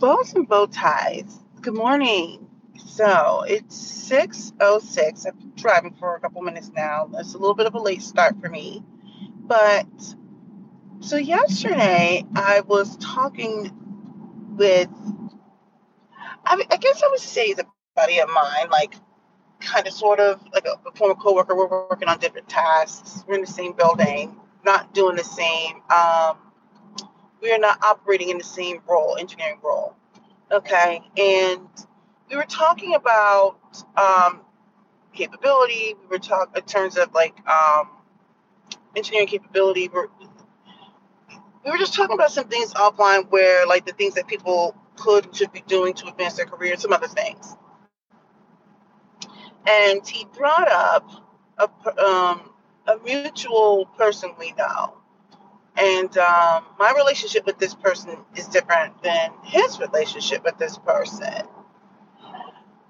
Bows 0.00 0.32
and 0.32 0.48
bow 0.48 0.64
ties. 0.64 1.40
Good 1.60 1.74
morning. 1.74 2.48
So 2.86 3.44
it's 3.46 4.08
6.06. 4.10 5.26
I've 5.26 5.38
been 5.38 5.52
driving 5.56 5.94
for 6.00 6.16
a 6.16 6.20
couple 6.20 6.40
minutes 6.40 6.70
now. 6.74 7.10
It's 7.18 7.34
a 7.34 7.38
little 7.38 7.54
bit 7.54 7.66
of 7.66 7.74
a 7.74 7.78
late 7.78 8.00
start 8.00 8.40
for 8.40 8.48
me. 8.48 8.82
But 9.40 9.86
so 11.00 11.16
yesterday 11.16 12.24
I 12.34 12.62
was 12.62 12.96
talking 12.96 13.70
with, 14.56 14.88
I, 16.46 16.64
I 16.70 16.76
guess 16.78 17.02
I 17.02 17.08
would 17.08 17.20
say 17.20 17.52
the 17.52 17.66
buddy 17.94 18.20
of 18.20 18.30
mine, 18.30 18.70
like 18.70 18.94
kind 19.60 19.86
of 19.86 19.92
sort 19.92 20.18
of 20.18 20.40
like 20.54 20.64
a, 20.64 20.80
a 20.88 20.92
former 20.92 21.14
coworker. 21.14 21.54
We're 21.54 21.68
working 21.68 22.08
on 22.08 22.18
different 22.20 22.48
tasks. 22.48 23.22
We're 23.28 23.34
in 23.34 23.42
the 23.42 23.46
same 23.46 23.74
building, 23.74 24.34
not 24.64 24.94
doing 24.94 25.16
the 25.16 25.24
same. 25.24 25.82
Um, 25.90 26.38
we 27.42 27.52
are 27.52 27.58
not 27.58 27.82
operating 27.84 28.30
in 28.30 28.38
the 28.38 28.44
same 28.44 28.80
role, 28.88 29.16
engineering 29.18 29.58
role. 29.62 29.96
Okay. 30.52 31.02
And 31.16 31.68
we 32.30 32.36
were 32.36 32.44
talking 32.44 32.94
about 32.94 33.58
um, 33.96 34.40
capability. 35.12 35.94
We 36.00 36.06
were 36.08 36.18
talking 36.18 36.54
in 36.56 36.62
terms 36.62 36.96
of 36.96 37.12
like 37.14 37.34
um, 37.48 37.88
engineering 38.96 39.28
capability. 39.28 39.88
We're, 39.88 40.08
we 41.64 41.70
were 41.70 41.78
just 41.78 41.94
talking 41.94 42.14
about 42.14 42.32
some 42.32 42.48
things 42.48 42.74
offline 42.74 43.30
where 43.30 43.66
like 43.66 43.86
the 43.86 43.92
things 43.92 44.14
that 44.14 44.26
people 44.28 44.76
could 44.96 45.34
should 45.36 45.52
be 45.52 45.62
doing 45.66 45.94
to 45.94 46.08
advance 46.08 46.34
their 46.34 46.46
career, 46.46 46.76
some 46.76 46.92
other 46.92 47.08
things. 47.08 47.56
And 49.66 50.06
he 50.06 50.26
brought 50.36 50.70
up 50.70 51.10
a, 51.58 52.04
um, 52.04 52.50
a 52.86 52.96
mutual 53.04 53.86
person 53.98 54.32
we 54.38 54.52
know 54.52 54.99
and 55.80 56.16
um, 56.18 56.64
my 56.78 56.92
relationship 56.94 57.46
with 57.46 57.58
this 57.58 57.74
person 57.74 58.18
is 58.36 58.46
different 58.48 59.02
than 59.02 59.32
his 59.42 59.80
relationship 59.80 60.44
with 60.44 60.58
this 60.58 60.76
person. 60.76 61.46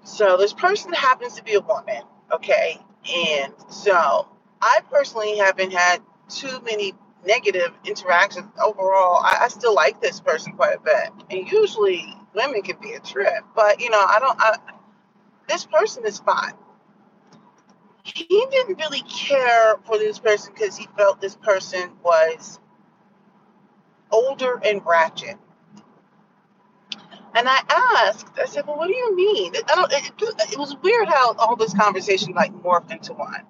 So 0.03 0.35
this 0.35 0.51
person 0.51 0.91
happens 0.91 1.35
to 1.35 1.43
be 1.43 1.53
a 1.53 1.61
woman, 1.61 2.03
okay? 2.33 2.77
And 3.15 3.53
so 3.69 4.27
I 4.61 4.79
personally 4.91 5.37
haven't 5.37 5.71
had 5.71 6.01
too 6.27 6.59
many 6.65 6.93
negative 7.25 7.71
interactions 7.85 8.51
overall. 8.61 9.21
I, 9.23 9.39
I 9.43 9.47
still 9.47 9.73
like 9.73 10.01
this 10.01 10.19
person 10.19 10.53
quite 10.53 10.75
a 10.75 10.79
bit. 10.79 11.11
And 11.29 11.49
usually 11.49 12.05
women 12.33 12.61
can 12.61 12.77
be 12.81 12.93
a 12.93 12.99
trip, 12.99 13.43
but 13.55 13.79
you 13.79 13.89
know, 13.89 14.03
I 14.05 14.17
don't, 14.19 14.37
I, 14.37 14.57
this 15.47 15.65
person 15.65 16.05
is 16.05 16.19
fine. 16.19 16.53
He 18.03 18.25
didn't 18.25 18.79
really 18.79 19.03
care 19.03 19.75
for 19.85 19.97
this 19.97 20.19
person 20.19 20.53
because 20.53 20.75
he 20.75 20.87
felt 20.97 21.21
this 21.21 21.35
person 21.35 21.91
was 22.03 22.59
older 24.11 24.61
and 24.65 24.81
ratchet. 24.85 25.37
And 27.35 27.47
I 27.49 27.59
asked, 28.07 28.27
I 28.39 28.45
said, 28.45 28.67
well, 28.67 28.77
what 28.77 28.87
do 28.87 28.95
you 28.95 29.15
mean? 29.15 29.53
I 29.69 29.75
don't, 29.75 29.91
it, 29.93 30.51
it 30.53 30.59
was 30.59 30.75
weird 30.83 31.07
how 31.07 31.33
all 31.35 31.55
this 31.55 31.73
conversation 31.73 32.33
like 32.33 32.53
morphed 32.53 32.91
into 32.91 33.13
one. 33.13 33.45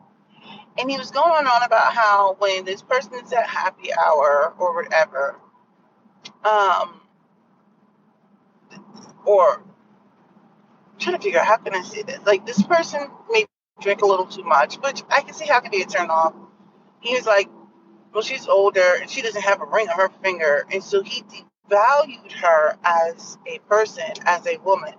And 0.79 0.91
he 0.91 0.97
was 0.97 1.11
going 1.11 1.47
on 1.47 1.63
about 1.63 1.93
how 1.93 2.35
when 2.39 2.65
this 2.65 2.81
person 2.81 3.13
is 3.15 3.33
at 3.33 3.47
happy 3.47 3.89
hour 3.93 4.53
or 4.59 4.75
whatever, 4.75 5.39
um, 6.45 7.01
or 9.25 9.63
I'm 10.83 10.99
trying 10.99 11.17
to 11.17 11.23
figure 11.23 11.39
out 11.39 11.47
how 11.47 11.57
can 11.57 11.75
I 11.75 11.81
say 11.83 12.03
this? 12.03 12.19
Like 12.25 12.45
this 12.45 12.61
person 12.63 13.07
may 13.31 13.45
drink 13.81 14.01
a 14.01 14.05
little 14.07 14.27
too 14.27 14.43
much, 14.43 14.75
which 14.77 15.03
I 15.09 15.21
can 15.21 15.33
see 15.33 15.47
how 15.47 15.59
can 15.61 15.71
be 15.71 15.81
a 15.81 15.85
turn 15.85 16.09
off. 16.09 16.33
He 17.01 17.15
was 17.15 17.25
like, 17.25 17.49
well, 18.13 18.23
she's 18.23 18.47
older 18.47 18.97
and 18.99 19.09
she 19.09 19.21
doesn't 19.21 19.41
have 19.41 19.61
a 19.61 19.65
ring 19.65 19.87
on 19.89 19.97
her 19.97 20.09
finger. 20.21 20.65
And 20.71 20.83
so 20.83 21.01
he 21.01 21.23
devalued 21.69 22.31
her 22.33 22.77
as 22.83 23.37
a 23.47 23.59
person, 23.59 24.11
as 24.25 24.45
a 24.47 24.57
woman. 24.57 24.93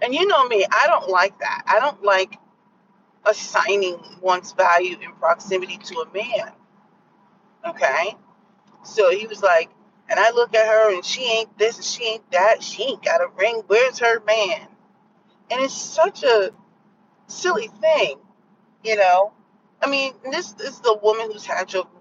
And 0.00 0.14
you 0.14 0.26
know 0.26 0.46
me, 0.48 0.64
I 0.70 0.86
don't 0.86 1.08
like 1.08 1.38
that. 1.40 1.62
I 1.66 1.80
don't 1.80 2.02
like 2.02 2.38
assigning 3.24 3.98
one's 4.20 4.52
value 4.52 4.96
in 5.00 5.12
proximity 5.12 5.78
to 5.78 6.00
a 6.00 6.12
man. 6.12 6.52
Okay? 7.68 8.16
So 8.84 9.10
he 9.10 9.26
was 9.26 9.42
like, 9.42 9.70
and 10.08 10.18
I 10.18 10.30
look 10.32 10.54
at 10.54 10.66
her 10.66 10.94
and 10.94 11.04
she 11.04 11.22
ain't 11.22 11.56
this 11.58 11.76
and 11.76 11.84
she 11.84 12.04
ain't 12.04 12.30
that. 12.32 12.62
She 12.62 12.82
ain't 12.82 13.04
got 13.04 13.20
a 13.20 13.28
ring. 13.36 13.62
Where's 13.66 13.98
her 14.00 14.20
man? 14.26 14.66
And 15.50 15.60
it's 15.60 15.74
such 15.74 16.24
a 16.24 16.50
silly 17.28 17.68
thing, 17.68 18.18
you 18.82 18.96
know? 18.96 19.32
I 19.82 19.88
mean, 19.88 20.14
this 20.30 20.54
is 20.60 20.80
the 20.80 20.98
woman 21.02 21.30
who's 21.32 21.44
had 21.44 21.68
children 21.68 21.92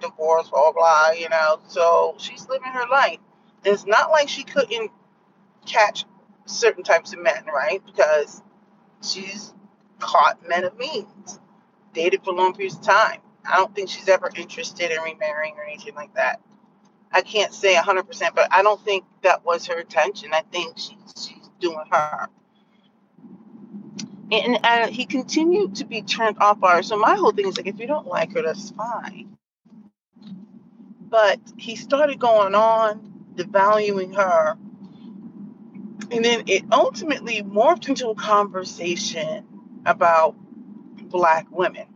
divorce, 0.00 0.48
blah, 0.48 0.72
blah, 0.72 1.10
you 1.10 1.28
know, 1.28 1.60
so 1.68 2.14
she's 2.18 2.48
living 2.48 2.72
her 2.72 2.88
life. 2.90 3.18
It's 3.64 3.86
not 3.86 4.10
like 4.10 4.28
she 4.28 4.44
couldn't 4.44 4.90
catch 5.66 6.04
certain 6.46 6.82
types 6.82 7.12
of 7.12 7.20
men, 7.20 7.44
right? 7.46 7.84
Because 7.84 8.42
she's 9.02 9.52
caught 9.98 10.48
men 10.48 10.64
of 10.64 10.76
means, 10.78 11.38
dated 11.92 12.24
for 12.24 12.32
long 12.32 12.54
periods 12.54 12.76
of 12.76 12.82
time. 12.82 13.20
I 13.44 13.56
don't 13.56 13.74
think 13.74 13.88
she's 13.90 14.08
ever 14.08 14.30
interested 14.36 14.90
in 14.90 15.00
remarrying 15.02 15.54
or 15.56 15.64
anything 15.64 15.94
like 15.94 16.14
that. 16.14 16.40
I 17.12 17.20
can't 17.20 17.52
say 17.52 17.74
100%, 17.74 18.34
but 18.34 18.48
I 18.50 18.62
don't 18.62 18.82
think 18.84 19.04
that 19.22 19.44
was 19.44 19.66
her 19.66 19.80
intention. 19.80 20.30
I 20.32 20.42
think 20.50 20.78
she's, 20.78 20.96
she's 21.16 21.50
doing 21.60 21.84
her 21.90 22.28
and 24.32 24.58
uh, 24.64 24.88
he 24.88 25.04
continued 25.06 25.76
to 25.76 25.84
be 25.84 26.02
turned 26.02 26.38
off 26.40 26.58
by 26.58 26.76
her. 26.76 26.82
So 26.82 26.96
my 26.96 27.14
whole 27.14 27.32
thing 27.32 27.48
is 27.48 27.56
like, 27.56 27.66
if 27.66 27.78
you 27.78 27.86
don't 27.86 28.06
like 28.06 28.32
her, 28.32 28.42
that's 28.42 28.70
fine. 28.70 29.36
But 31.00 31.38
he 31.58 31.76
started 31.76 32.18
going 32.18 32.54
on, 32.54 33.12
devaluing 33.34 34.16
her, 34.16 34.56
and 36.10 36.24
then 36.24 36.44
it 36.46 36.64
ultimately 36.72 37.42
morphed 37.42 37.88
into 37.88 38.08
a 38.08 38.14
conversation 38.14 39.44
about 39.86 40.34
black 40.96 41.46
women. 41.50 41.86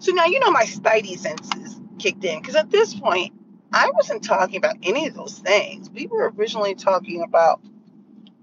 So 0.00 0.12
now 0.12 0.26
you 0.26 0.40
know 0.40 0.50
my 0.50 0.64
spidey 0.64 1.18
senses 1.18 1.80
kicked 1.98 2.24
in 2.24 2.40
because 2.40 2.56
at 2.56 2.70
this 2.70 2.94
point 2.94 3.32
I 3.72 3.90
wasn't 3.94 4.24
talking 4.24 4.56
about 4.56 4.76
any 4.82 5.08
of 5.08 5.14
those 5.14 5.38
things. 5.38 5.90
We 5.90 6.06
were 6.06 6.32
originally 6.36 6.74
talking 6.74 7.22
about 7.22 7.60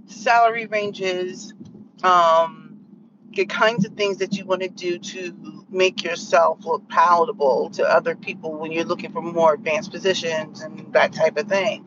salary 0.08 0.68
ranges, 0.68 1.54
um, 2.04 2.65
the 3.36 3.46
kinds 3.46 3.86
of 3.86 3.94
things 3.94 4.18
that 4.18 4.38
you 4.38 4.46
want 4.46 4.62
to 4.62 4.70
do 4.70 4.98
to 4.98 5.66
make 5.70 6.04
yourself 6.04 6.66
look 6.66 6.88
palatable 6.90 7.70
to 7.72 7.84
other 7.84 8.16
people 8.16 8.54
when 8.54 8.72
you're 8.72 8.86
looking 8.86 9.12
for 9.12 9.22
more 9.22 9.54
advanced 9.54 9.92
positions 9.92 10.62
and 10.62 10.94
that 10.94 11.14
type 11.14 11.38
of 11.38 11.48
thing. 11.48 11.86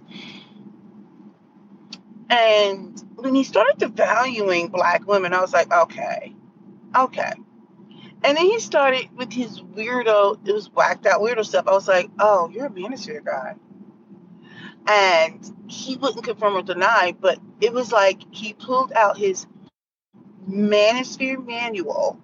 And 2.30 3.02
when 3.16 3.34
he 3.34 3.44
started 3.44 3.78
devaluing 3.78 4.70
black 4.70 5.06
women, 5.06 5.32
I 5.32 5.40
was 5.40 5.52
like, 5.52 5.72
okay, 5.72 6.34
okay. 6.94 7.32
And 8.22 8.36
then 8.36 8.44
he 8.44 8.58
started 8.58 9.08
with 9.16 9.32
his 9.32 9.60
weirdo, 9.60 10.46
it 10.46 10.52
was 10.52 10.70
whacked 10.72 11.06
out 11.06 11.20
weirdo 11.20 11.44
stuff. 11.44 11.66
I 11.68 11.72
was 11.72 11.88
like, 11.88 12.10
oh, 12.18 12.50
you're 12.50 12.66
a 12.66 12.70
manosphere 12.70 13.24
guy. 13.24 13.54
And 14.86 15.52
he 15.68 15.96
wouldn't 15.96 16.24
confirm 16.24 16.56
or 16.56 16.62
deny, 16.62 17.14
but 17.18 17.38
it 17.60 17.72
was 17.72 17.92
like 17.92 18.20
he 18.30 18.54
pulled 18.54 18.92
out 18.92 19.18
his 19.18 19.46
Manosphere 20.48 21.44
Manual 21.44 22.18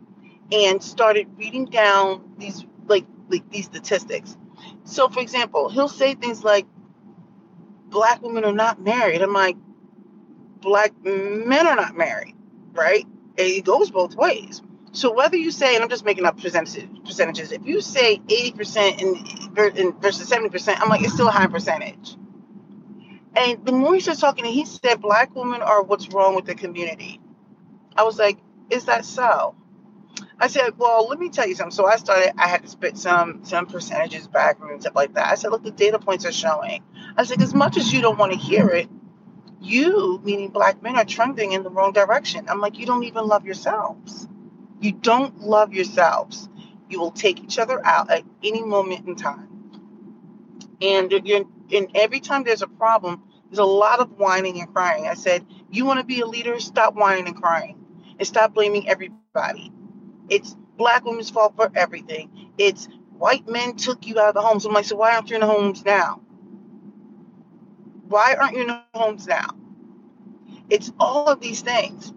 and 0.52 0.82
started 0.82 1.28
reading 1.36 1.66
down 1.66 2.34
these 2.38 2.64
like 2.86 3.06
like 3.28 3.50
these 3.50 3.66
statistics. 3.66 4.36
So, 4.84 5.08
for 5.08 5.20
example, 5.20 5.70
he'll 5.70 5.88
say 5.88 6.14
things 6.14 6.44
like, 6.44 6.66
"Black 7.88 8.22
women 8.22 8.44
are 8.44 8.52
not 8.52 8.80
married." 8.82 9.22
I'm 9.22 9.32
like, 9.32 9.56
"Black 10.60 10.92
men 11.04 11.66
are 11.66 11.76
not 11.76 11.96
married," 11.96 12.36
right? 12.74 13.06
It 13.36 13.64
goes 13.64 13.90
both 13.90 14.16
ways. 14.16 14.62
So 14.92 15.12
whether 15.12 15.36
you 15.36 15.50
say, 15.50 15.74
and 15.74 15.84
I'm 15.84 15.90
just 15.90 16.04
making 16.04 16.24
up 16.24 16.40
percentages, 16.40 17.52
if 17.52 17.66
you 17.66 17.80
say 17.80 18.18
80% 18.28 19.02
in, 19.02 19.92
versus 20.00 20.30
70%, 20.30 20.80
I'm 20.80 20.88
like, 20.88 21.02
it's 21.02 21.14
still 21.14 21.28
a 21.28 21.32
high 21.32 21.48
percentage. 21.48 22.16
And 23.36 23.64
the 23.66 23.72
more 23.72 23.94
he 23.94 24.00
starts 24.00 24.20
talking, 24.20 24.44
he 24.46 24.66
said, 24.66 25.00
black 25.00 25.34
women 25.36 25.62
are 25.62 25.82
what's 25.82 26.08
wrong 26.10 26.36
with 26.36 26.46
the 26.46 26.54
community. 26.56 27.20
I 27.96 28.04
was 28.04 28.18
like, 28.18 28.38
is 28.70 28.86
that 28.86 29.04
so? 29.04 29.54
I 30.38 30.48
said, 30.48 30.78
well, 30.78 31.08
let 31.08 31.18
me 31.18 31.28
tell 31.28 31.46
you 31.46 31.54
something. 31.54 31.74
So 31.74 31.86
I 31.86 31.96
started, 31.96 32.32
I 32.38 32.48
had 32.48 32.62
to 32.62 32.68
spit 32.68 32.98
some 32.98 33.44
some 33.44 33.66
percentages 33.66 34.26
back 34.26 34.58
and 34.60 34.80
stuff 34.80 34.94
like 34.94 35.14
that. 35.14 35.30
I 35.30 35.36
said, 35.36 35.50
look, 35.52 35.62
the 35.62 35.70
data 35.70 35.98
points 35.98 36.26
are 36.26 36.32
showing. 36.32 36.82
I 37.16 37.24
said, 37.24 37.40
as 37.40 37.54
much 37.54 37.76
as 37.76 37.92
you 37.92 38.00
don't 38.02 38.18
want 38.18 38.32
to 38.32 38.38
hear 38.38 38.68
it, 38.70 38.88
you, 39.60 40.20
meaning 40.24 40.50
black 40.50 40.82
men, 40.82 40.96
are 40.96 41.04
trending 41.04 41.52
in 41.52 41.62
the 41.62 41.70
wrong 41.70 41.92
direction. 41.92 42.48
I'm 42.48 42.60
like, 42.60 42.78
you 42.78 42.86
don't 42.86 43.04
even 43.04 43.26
love 43.26 43.44
yourselves. 43.44 44.28
You 44.80 44.92
don't 44.92 45.40
love 45.40 45.72
yourselves. 45.72 46.48
You 46.90 47.00
will 47.00 47.12
take 47.12 47.40
each 47.42 47.58
other 47.58 47.84
out 47.84 48.10
at 48.10 48.24
any 48.42 48.62
moment 48.62 49.06
in 49.06 49.16
time. 49.16 49.70
And 50.82 51.10
you're, 51.10 51.44
and 51.72 51.88
every 51.94 52.20
time 52.20 52.44
there's 52.44 52.62
a 52.62 52.66
problem, 52.68 53.22
there's 53.48 53.58
a 53.58 53.64
lot 53.64 54.00
of 54.00 54.18
whining 54.18 54.60
and 54.60 54.72
crying. 54.72 55.06
I 55.06 55.14
said, 55.14 55.46
you 55.70 55.86
want 55.86 56.00
to 56.00 56.04
be 56.04 56.20
a 56.20 56.26
leader? 56.26 56.58
Stop 56.60 56.94
whining 56.94 57.28
and 57.28 57.40
crying 57.40 57.83
and 58.18 58.26
stop 58.26 58.54
blaming 58.54 58.88
everybody. 58.88 59.72
It's 60.28 60.56
black 60.76 61.04
women's 61.04 61.30
fault 61.30 61.54
for 61.56 61.70
everything. 61.74 62.50
It's 62.58 62.88
white 63.16 63.48
men 63.48 63.76
took 63.76 64.06
you 64.06 64.18
out 64.18 64.28
of 64.28 64.34
the 64.34 64.42
homes. 64.42 64.64
I'm 64.64 64.72
like, 64.72 64.84
so 64.84 64.96
why 64.96 65.14
aren't 65.14 65.30
you 65.30 65.36
in 65.36 65.40
the 65.40 65.46
homes 65.46 65.84
now? 65.84 66.20
Why 68.08 68.34
aren't 68.34 68.54
you 68.56 68.62
in 68.62 68.68
the 68.68 68.82
homes 68.94 69.26
now? 69.26 69.46
It's 70.70 70.92
all 70.98 71.28
of 71.28 71.40
these 71.40 71.60
things. 71.60 72.12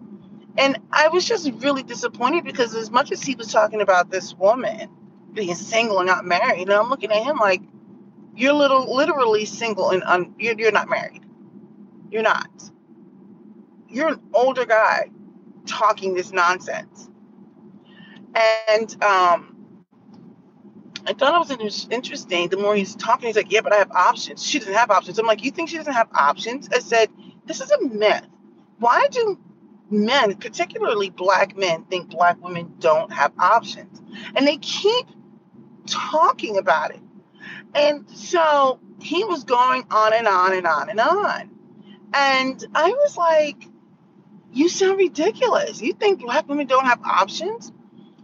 And 0.56 0.78
I 0.90 1.08
was 1.08 1.24
just 1.24 1.50
really 1.58 1.82
disappointed 1.82 2.44
because 2.44 2.74
as 2.74 2.90
much 2.90 3.12
as 3.12 3.22
he 3.22 3.34
was 3.34 3.52
talking 3.52 3.80
about 3.80 4.10
this 4.10 4.34
woman 4.34 4.88
being 5.32 5.54
single 5.54 5.98
and 5.98 6.06
not 6.06 6.24
married, 6.24 6.62
and 6.62 6.72
I'm 6.72 6.90
looking 6.90 7.12
at 7.12 7.22
him 7.22 7.36
like, 7.36 7.62
you're 8.34 8.52
little 8.52 8.94
literally 8.94 9.44
single 9.44 9.90
and 9.90 10.02
un, 10.04 10.34
you're, 10.38 10.54
you're 10.58 10.72
not 10.72 10.88
married. 10.88 11.22
You're 12.10 12.22
not. 12.22 12.50
You're 13.88 14.08
an 14.08 14.20
older 14.32 14.64
guy 14.64 15.10
talking 15.66 16.14
this 16.14 16.32
nonsense. 16.32 17.08
And 18.68 19.02
um, 19.02 19.58
I 21.06 21.12
thought 21.14 21.50
it 21.50 21.62
was 21.62 21.88
interesting. 21.90 22.48
The 22.48 22.56
more 22.56 22.76
he's 22.76 22.94
talking, 22.94 23.26
he's 23.26 23.36
like, 23.36 23.50
"Yeah, 23.50 23.62
but 23.62 23.72
I 23.72 23.76
have 23.76 23.90
options." 23.90 24.46
She 24.46 24.58
doesn't 24.58 24.74
have 24.74 24.90
options. 24.90 25.18
I'm 25.18 25.26
like, 25.26 25.44
"You 25.44 25.50
think 25.50 25.70
she 25.70 25.76
doesn't 25.76 25.92
have 25.92 26.08
options?" 26.12 26.68
I 26.72 26.80
said, 26.80 27.08
"This 27.46 27.60
is 27.60 27.70
a 27.70 27.82
myth. 27.82 28.26
Why 28.78 29.08
do 29.10 29.38
men, 29.90 30.36
particularly 30.36 31.10
black 31.10 31.56
men, 31.56 31.84
think 31.84 32.10
black 32.10 32.42
women 32.42 32.74
don't 32.78 33.12
have 33.12 33.32
options?" 33.38 34.02
And 34.36 34.46
they 34.46 34.58
keep 34.58 35.06
talking 35.86 36.58
about 36.58 36.90
it. 36.90 37.00
And 37.74 38.08
so 38.10 38.80
he 39.00 39.24
was 39.24 39.44
going 39.44 39.86
on 39.90 40.12
and 40.12 40.26
on 40.26 40.52
and 40.52 40.66
on 40.66 40.90
and 40.90 41.00
on. 41.00 41.50
And 42.12 42.64
I 42.74 42.90
was 42.90 43.16
like, 43.16 43.67
You 44.52 44.68
sound 44.68 44.98
ridiculous. 44.98 45.80
You 45.82 45.92
think 45.94 46.20
black 46.20 46.48
women 46.48 46.66
don't 46.66 46.86
have 46.86 47.02
options? 47.04 47.72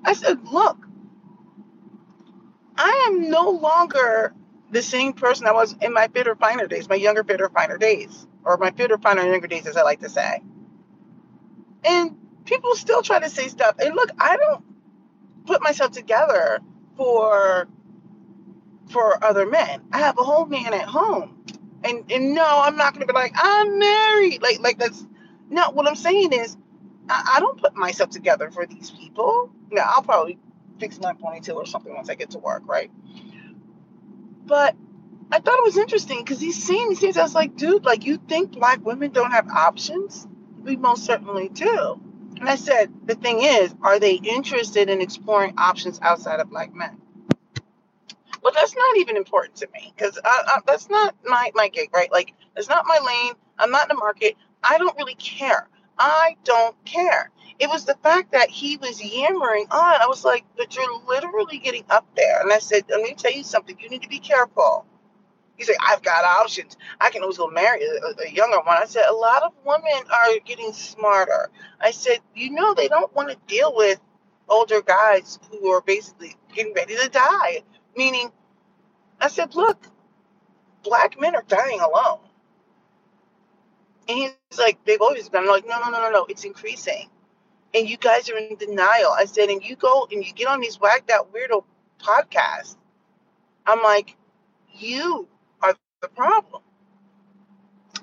I 0.05 0.15
said, 0.15 0.45
Look, 0.47 0.79
I 2.77 3.09
am 3.09 3.31
no 3.31 3.51
longer 3.51 4.35
the 4.71 4.83
same 4.83 5.13
person 5.13 5.47
I 5.47 5.53
was 5.53 5.75
in 5.81 5.93
my 5.93 6.09
fitter 6.09 6.35
finer 6.37 6.67
days, 6.67 6.89
my 6.89 6.97
younger 6.97 7.25
fitter 7.25 7.49
finer 7.51 7.79
days, 7.79 8.27
or 8.45 8.57
my 8.57 8.71
fitter 8.73 8.99
finer 8.99 9.23
younger 9.23 9.47
days, 9.49 9.67
as 9.67 9.77
I 9.77 9.83
like 9.83 10.01
to 10.01 10.09
say. 10.09 10.43
And 11.85 12.17
people 12.45 12.75
still 12.77 13.03
try 13.03 13.21
to 13.21 13.31
say 13.31 13.49
stuff. 13.49 13.77
And 13.79 13.95
look, 13.95 14.11
I 14.19 14.37
don't 14.37 14.65
put 15.47 15.63
myself 15.63 15.93
together 15.93 16.61
for 16.97 17.69
for 18.91 19.23
other 19.25 19.47
men. 19.47 19.83
I 19.93 19.99
have 19.99 20.19
a 20.19 20.25
whole 20.25 20.47
man 20.47 20.75
at 20.75 20.87
home. 20.89 21.45
And 21.85 22.11
and 22.11 22.35
no, 22.35 22.47
I'm 22.47 22.77
not 22.77 22.95
gonna 22.95 23.07
be 23.07 23.13
like, 23.13 23.35
I'm 23.37 23.79
married. 23.79 24.43
Like 24.43 24.61
like 24.61 24.79
that's 24.79 25.07
no, 25.51 25.71
what 25.71 25.87
I'm 25.87 25.97
saying 25.97 26.33
is 26.33 26.57
I, 27.09 27.35
I 27.37 27.41
don't 27.41 27.61
put 27.61 27.77
myself 27.77 28.11
together 28.11 28.51
for 28.51 28.67
these 28.67 28.91
people. 28.91 29.51
Now 29.71 29.91
I'll 29.95 30.03
probably 30.03 30.39
fix 30.79 30.99
my 31.01 31.13
ponytail 31.13 31.57
or 31.57 31.67
something 31.67 31.95
once 31.95 32.09
I 32.09 32.15
get 32.15 32.31
to 32.31 32.39
work, 32.39 32.63
right? 32.67 32.91
But 34.47 34.77
I 35.31 35.41
thought 35.41 35.59
it 35.59 35.65
was 35.65 35.79
interesting 35.79 36.19
because 36.19 36.41
he's 36.41 36.63
saying 36.63 36.91
these 36.91 37.01
things. 37.01 37.17
I 37.17 37.23
was 37.23 37.35
like, 37.35 37.57
dude, 37.57 37.85
like 37.85 38.05
you 38.05 38.19
think 38.19 38.53
black 38.53 38.85
women 38.85 39.11
don't 39.11 39.33
have 39.33 39.49
options? 39.49 40.27
We 40.63 40.77
most 40.77 41.05
certainly 41.05 41.49
do. 41.49 42.01
And 42.41 42.49
I 42.49 42.57
said, 42.57 42.93
the 43.07 43.15
thing 43.15 43.41
is, 43.43 43.75
are 43.83 43.99
they 43.99 44.15
interested 44.15 44.91
in 44.91 45.01
exploring 45.01 45.55
options 45.57 46.01
outside 46.03 46.41
of 46.41 46.51
black 46.51 46.75
men? 46.75 47.01
But 48.43 48.55
that's 48.55 48.77
not 48.77 48.97
even 48.99 49.17
important 49.17 49.57
to 49.57 49.69
me 49.73 49.93
because 49.97 50.19
uh, 50.19 50.43
uh, 50.49 50.61
that's 50.67 50.91
not 50.91 51.15
my, 51.25 51.51
my 51.55 51.69
gig, 51.69 51.91
right? 51.95 52.13
Like, 52.13 52.35
it's 52.57 52.69
not 52.69 52.85
my 52.87 52.99
lane. 52.99 53.35
I'm 53.59 53.71
not 53.71 53.91
in 53.91 53.97
the 53.97 54.01
market. 54.01 54.37
I 54.65 54.79
don't 54.79 54.97
really 54.99 55.17
care. 55.17 55.69
I 55.99 56.37
don't 56.45 56.77
care. 56.85 57.31
It 57.61 57.69
was 57.69 57.85
the 57.85 57.97
fact 58.03 58.33
that 58.33 58.51
he 58.51 58.79
was 58.79 59.03
yammering 59.03 59.67
on. 59.71 60.03
I 60.03 60.07
was 60.09 60.25
like, 60.25 60.45
but 60.57 60.77
you're 60.77 61.03
literally 61.09 61.59
getting 61.59 61.85
up 61.91 62.07
there. 62.17 62.41
And 62.43 62.53
I 62.53 62.59
said, 62.59 62.85
let 62.91 63.03
me 63.03 63.15
tell 63.15 63.33
you 63.33 63.45
something. 63.45 63.77
You 63.81 63.91
need 63.91 64.03
to 64.03 64.09
be 64.09 64.21
careful. 64.21 64.87
He 65.57 65.65
said, 65.65 65.77
I've 65.87 66.03
got 66.03 66.25
options. 66.25 66.77
I 67.01 67.11
can 67.11 67.23
always 67.23 67.39
go 67.39 67.49
marry 67.49 67.85
a, 67.85 68.27
a, 68.27 68.31
younger 68.33 68.59
one. 68.59 68.79
I 68.79 68.87
said, 68.87 69.07
a 69.09 69.15
lot 69.15 69.45
of 69.45 69.53
women 69.65 69.93
are 70.13 70.41
getting 70.45 70.73
smarter. 70.73 71.51
I 71.81 71.93
said, 71.93 72.19
you 72.35 72.51
know, 72.51 72.75
they 72.75 72.89
don't 72.89 73.15
want 73.15 73.31
to 73.31 73.37
deal 73.47 73.75
with 73.77 74.01
older 74.49 74.83
guys 74.83 75.39
who 75.51 75.69
are 75.71 75.83
basically 75.83 76.37
getting 76.55 76.75
ready 76.75 76.97
to 76.97 77.09
die 77.09 77.63
Meaning, 77.97 78.31
I 79.21 79.29
said, 79.29 79.55
look, 79.55 79.87
black 80.83 81.21
men 81.21 81.37
are 81.37 81.45
dying 81.47 81.81
alone. 81.81 82.19
And 84.09 84.19
he's 84.19 84.59
like, 84.59 84.85
they've 84.85 85.01
always 85.01 85.29
been 85.29 85.43
I'm 85.43 85.49
like, 85.49 85.67
no, 85.67 85.79
no, 85.81 85.91
no, 85.91 86.01
no, 86.01 86.11
no, 86.11 86.27
it's 86.29 86.45
increasing. 86.45 87.09
And 87.75 87.89
you 87.89 87.97
guys 87.97 88.31
are 88.31 88.37
in 88.39 88.57
denial. 88.57 89.11
I 89.11 89.25
said, 89.25 89.49
and 89.49 89.63
you 89.63 89.77
go 89.77 90.07
and 90.11 90.25
you 90.25 90.33
get 90.33 90.49
on 90.49 90.61
these 90.61 90.81
whacked 90.81 91.11
out 91.11 91.33
weirdo 91.33 91.65
podcasts. 92.01 92.77
I'm 93.67 93.83
like, 93.83 94.17
you 94.73 95.29
are 95.63 95.75
the 96.03 96.09
problem. 96.09 96.63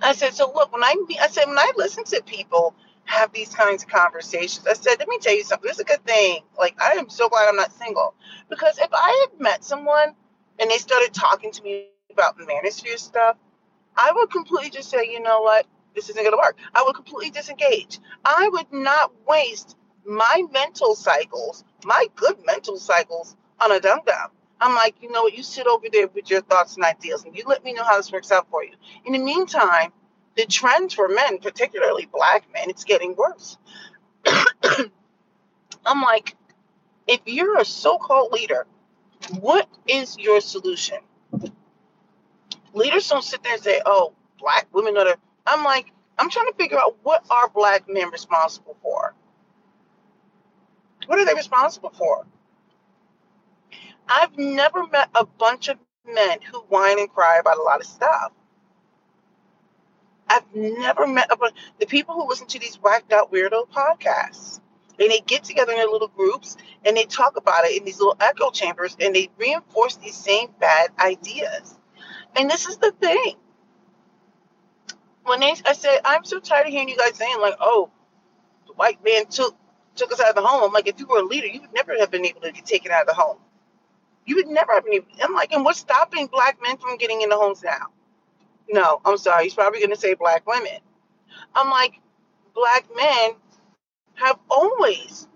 I 0.01 0.13
said, 0.13 0.33
so 0.33 0.51
look, 0.53 0.73
when 0.73 0.83
I 0.83 0.95
I 1.21 1.27
said 1.27 1.45
when 1.47 1.57
I 1.57 1.71
listen 1.77 2.03
to 2.05 2.21
people 2.23 2.75
have 3.05 3.31
these 3.33 3.53
kinds 3.53 3.83
of 3.83 3.89
conversations. 3.89 4.65
I 4.67 4.73
said, 4.73 4.95
let 4.99 5.07
me 5.07 5.17
tell 5.19 5.35
you 5.35 5.43
something. 5.43 5.67
This 5.67 5.77
is 5.77 5.81
a 5.81 5.85
good 5.85 6.05
thing. 6.05 6.41
Like, 6.57 6.81
I 6.81 6.91
am 6.93 7.09
so 7.09 7.29
glad 7.29 7.47
I'm 7.49 7.55
not 7.55 7.73
single. 7.73 8.13
Because 8.49 8.77
if 8.79 8.89
I 8.93 9.27
had 9.29 9.39
met 9.39 9.63
someone 9.63 10.15
and 10.59 10.69
they 10.69 10.77
started 10.77 11.13
talking 11.13 11.51
to 11.51 11.63
me 11.63 11.87
about 12.11 12.37
manosphere 12.37 12.97
stuff, 12.97 13.37
I 13.97 14.11
would 14.15 14.31
completely 14.31 14.69
just 14.69 14.89
say, 14.89 15.11
you 15.11 15.21
know 15.21 15.41
what? 15.41 15.65
This 15.95 16.09
isn't 16.09 16.21
going 16.21 16.31
to 16.31 16.37
work. 16.37 16.57
I 16.73 16.83
would 16.85 16.95
completely 16.95 17.31
disengage. 17.31 17.99
I 18.23 18.49
would 18.51 18.71
not 18.71 19.11
waste 19.27 19.75
my 20.05 20.43
mental 20.51 20.95
cycles, 20.95 21.63
my 21.83 22.07
good 22.15 22.37
mental 22.45 22.77
cycles, 22.77 23.35
on 23.59 23.71
a 23.71 23.79
dum 23.79 23.99
dum. 24.05 24.29
I'm 24.59 24.75
like, 24.75 24.95
you 25.01 25.11
know 25.11 25.23
what? 25.23 25.35
You 25.35 25.43
sit 25.43 25.67
over 25.67 25.87
there 25.91 26.07
with 26.07 26.29
your 26.29 26.41
thoughts 26.41 26.75
and 26.75 26.85
ideas, 26.85 27.23
and 27.25 27.35
you 27.35 27.43
let 27.47 27.63
me 27.63 27.73
know 27.73 27.83
how 27.83 27.97
this 27.97 28.11
works 28.11 28.31
out 28.31 28.47
for 28.49 28.63
you. 28.63 28.73
In 29.05 29.13
the 29.13 29.19
meantime, 29.19 29.91
the 30.35 30.45
trend 30.45 30.93
for 30.93 31.07
men, 31.07 31.39
particularly 31.39 32.07
black 32.11 32.45
men, 32.53 32.69
it's 32.69 32.83
getting 32.83 33.15
worse. 33.15 33.57
I'm 35.85 36.01
like, 36.01 36.35
if 37.07 37.21
you're 37.25 37.57
a 37.57 37.65
so 37.65 37.97
called 37.97 38.31
leader, 38.31 38.65
what 39.39 39.67
is 39.87 40.17
your 40.17 40.41
solution? 40.41 40.99
Leaders 42.73 43.07
don't 43.09 43.23
sit 43.23 43.43
there 43.43 43.53
and 43.53 43.61
say, 43.63 43.81
oh, 43.85 44.13
black 44.39 44.67
women 44.73 44.97
are 44.97 45.05
the. 45.05 45.17
I'm 45.45 45.63
like, 45.63 45.91
I'm 46.17 46.29
trying 46.29 46.47
to 46.47 46.53
figure 46.53 46.77
out 46.79 46.97
what 47.03 47.25
are 47.29 47.49
black 47.49 47.85
men 47.87 48.09
responsible 48.09 48.77
for? 48.81 49.13
What 51.07 51.19
are 51.19 51.25
they 51.25 51.33
responsible 51.33 51.89
for? 51.89 52.25
I've 54.07 54.37
never 54.37 54.85
met 54.87 55.09
a 55.15 55.25
bunch 55.25 55.67
of 55.67 55.77
men 56.05 56.39
who 56.41 56.59
whine 56.69 56.99
and 56.99 57.11
cry 57.11 57.37
about 57.39 57.57
a 57.57 57.63
lot 57.63 57.79
of 57.79 57.85
stuff. 57.85 58.31
I've 60.27 60.43
never 60.53 61.07
met 61.07 61.31
a, 61.31 61.35
bunch 61.35 61.55
the 61.79 61.85
people 61.85 62.15
who 62.15 62.27
listen 62.27 62.47
to 62.47 62.59
these 62.59 62.75
whacked 62.77 63.11
out 63.11 63.31
weirdo 63.31 63.67
podcasts. 63.69 64.59
And 64.99 65.09
they 65.09 65.19
get 65.19 65.43
together 65.43 65.71
in 65.71 65.77
their 65.79 65.87
little 65.87 66.09
groups 66.09 66.57
and 66.85 66.95
they 66.95 67.05
talk 67.05 67.35
about 67.35 67.65
it 67.65 67.77
in 67.77 67.85
these 67.85 67.99
little 67.99 68.17
echo 68.19 68.51
chambers 68.51 68.95
and 68.99 69.15
they 69.15 69.29
reinforce 69.37 69.95
these 69.95 70.15
same 70.15 70.49
bad 70.59 70.89
ideas. 70.99 71.77
And 72.35 72.49
this 72.49 72.67
is 72.67 72.77
the 72.77 72.91
thing. 72.91 73.35
When 75.25 75.41
they, 75.41 75.55
I 75.65 75.73
said, 75.73 75.99
I'm 76.05 76.25
so 76.25 76.39
tired 76.39 76.67
of 76.67 76.73
hearing 76.73 76.89
you 76.89 76.97
guys 76.97 77.15
saying 77.15 77.39
like, 77.41 77.55
"Oh, 77.59 77.91
the 78.67 78.73
white 78.73 79.03
man 79.03 79.27
took 79.27 79.55
took 79.95 80.11
us 80.11 80.21
out 80.21 80.29
of 80.29 80.35
the 80.35 80.43
home." 80.47 80.63
I'm 80.63 80.73
like, 80.73 80.87
if 80.87 80.99
you 80.99 81.07
were 81.07 81.19
a 81.19 81.25
leader, 81.25 81.47
you 81.47 81.61
would 81.61 81.73
never 81.73 81.97
have 81.99 82.11
been 82.11 82.25
able 82.25 82.41
to 82.41 82.51
get 82.51 82.65
taken 82.65 82.91
out 82.91 83.03
of 83.03 83.07
the 83.07 83.13
home. 83.15 83.37
You 84.25 84.37
would 84.37 84.47
never 84.47 84.73
have 84.73 84.85
been 84.85 84.95
able. 84.95 85.07
I'm 85.23 85.33
like, 85.33 85.53
and 85.53 85.65
what's 85.65 85.79
stopping 85.79 86.27
black 86.27 86.59
men 86.61 86.77
from 86.77 86.97
getting 86.97 87.21
in 87.21 87.29
the 87.29 87.37
homes 87.37 87.63
now? 87.63 87.87
No, 88.69 89.01
I'm 89.05 89.17
sorry. 89.17 89.45
He's 89.45 89.55
probably 89.55 89.79
going 89.79 89.91
to 89.91 89.99
say 89.99 90.15
black 90.15 90.47
women. 90.47 90.79
I'm 91.55 91.69
like, 91.69 91.93
black 92.55 92.85
men 92.95 93.31
have 94.15 94.39
always 94.49 95.27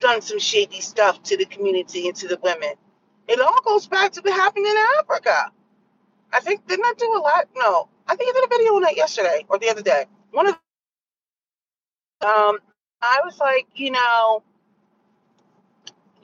done 0.00 0.22
some 0.22 0.38
shady 0.40 0.80
stuff 0.80 1.22
to 1.24 1.36
the 1.36 1.46
community 1.46 2.08
and 2.08 2.16
to 2.18 2.28
the 2.28 2.38
women. 2.42 2.74
It 3.28 3.40
all 3.40 3.60
goes 3.64 3.86
back 3.86 4.12
to 4.12 4.22
what 4.22 4.34
happened 4.34 4.66
in 4.66 4.76
Africa. 5.00 5.52
I 6.32 6.40
think 6.40 6.66
didn't 6.66 6.86
I 6.86 6.94
do 6.98 7.12
a 7.16 7.20
lot? 7.20 7.48
No, 7.56 7.88
I 8.06 8.16
think 8.16 8.30
I 8.36 8.40
did 8.40 8.44
a 8.52 8.58
video 8.58 8.74
on 8.74 8.82
that 8.82 8.96
yesterday 8.96 9.46
or 9.48 9.58
the 9.58 9.70
other 9.70 9.82
day. 9.82 10.06
One 10.32 10.48
of 10.48 10.54
um, 12.22 12.58
I 13.02 13.20
was 13.24 13.38
like, 13.40 13.66
you 13.76 13.90
know, 13.92 14.42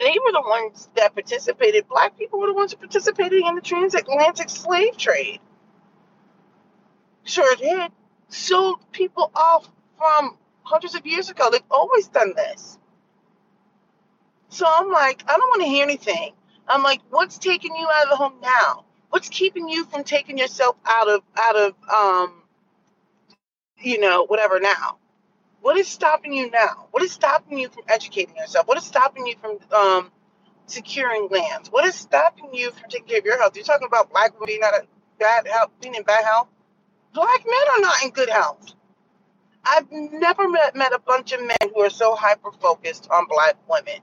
they 0.01 0.17
were 0.25 0.33
the 0.33 0.45
ones 0.47 0.91
that 0.97 1.15
participated. 1.15 1.89
Black 1.89 2.19
people 2.19 2.41
were 2.41 2.49
the 2.49 2.55
ones 2.55 2.73
who 2.73 2.79
participated 2.79 3.43
in 3.45 3.55
the 3.57 3.63
transatlantic 3.63 4.51
slave 4.51 4.97
trade 4.97 5.41
sure 7.25 7.57
did, 7.57 7.91
sold 8.29 8.81
people 8.93 9.31
off 9.35 9.69
from 9.99 10.37
hundreds 10.63 10.95
of 10.95 11.07
years 11.07 11.31
ago. 11.31 11.51
They've 11.51 11.61
always 11.71 12.09
done 12.09 12.35
this. 12.37 12.79
So 14.49 14.67
I'm 14.69 14.91
like, 14.91 15.23
I 15.29 15.33
don't 15.39 15.49
want 15.51 15.63
to 15.63 15.69
hear 15.69 15.85
anything. 15.85 16.33
I'm 16.69 16.83
like, 16.83 17.01
what's 17.11 17.39
taking 17.39 17.75
you 17.77 17.89
out 17.95 18.05
of 18.05 18.11
the 18.11 18.17
home 18.17 18.35
now? 18.43 18.85
What's 19.11 19.31
keeping 19.31 19.69
you 19.69 19.87
from 19.87 20.05
taking 20.05 20.39
yourself 20.39 20.77
out 20.87 21.09
of 21.11 21.23
out 21.39 21.57
of 21.57 21.75
um 21.95 22.43
you 23.81 24.01
know, 24.01 24.27
whatever 24.27 24.61
now? 24.61 24.99
What 25.63 25.77
is 25.79 25.89
stopping 25.89 26.35
you 26.35 26.51
now? 26.51 26.89
What 26.93 27.03
is 27.03 27.13
stopping 27.13 27.59
you 27.59 27.69
from 27.71 27.85
educating 27.89 28.37
yourself? 28.37 28.69
What 28.69 28.79
is 28.79 28.85
stopping 28.85 29.27
you 29.27 29.37
from 29.41 29.59
um 29.73 30.13
securing 30.67 31.29
lands? 31.31 31.71
What 31.71 31.85
is 31.87 31.95
stopping 31.97 32.51
you 32.55 32.71
from 32.73 32.91
taking 32.91 33.09
care 33.09 33.19
of 33.21 33.27
your 33.27 33.39
health? 33.39 33.57
You're 33.57 33.65
talking 33.65 33.89
about 33.89 34.11
black 34.11 34.33
women 34.41 34.47
being, 34.49 34.63
bad 35.19 35.47
health, 35.49 35.71
being 35.81 35.95
in 35.97 36.05
bad 36.05 36.25
health 36.25 36.49
Black 37.15 37.45
men 37.47 37.77
are 37.77 37.81
not 37.83 38.05
in 38.05 38.11
good 38.11 38.31
health. 38.31 38.75
I've 39.65 39.91
never 39.93 40.49
met, 40.49 40.77
met 40.77 40.93
a 40.95 41.01
bunch 41.01 41.33
of 41.33 41.41
men 41.41 41.71
who 41.75 41.83
are 41.83 41.91
so 41.91 42.15
hyper 42.17 42.53
focused 42.53 43.09
on 43.11 43.27
black 43.29 43.57
women. 43.69 44.01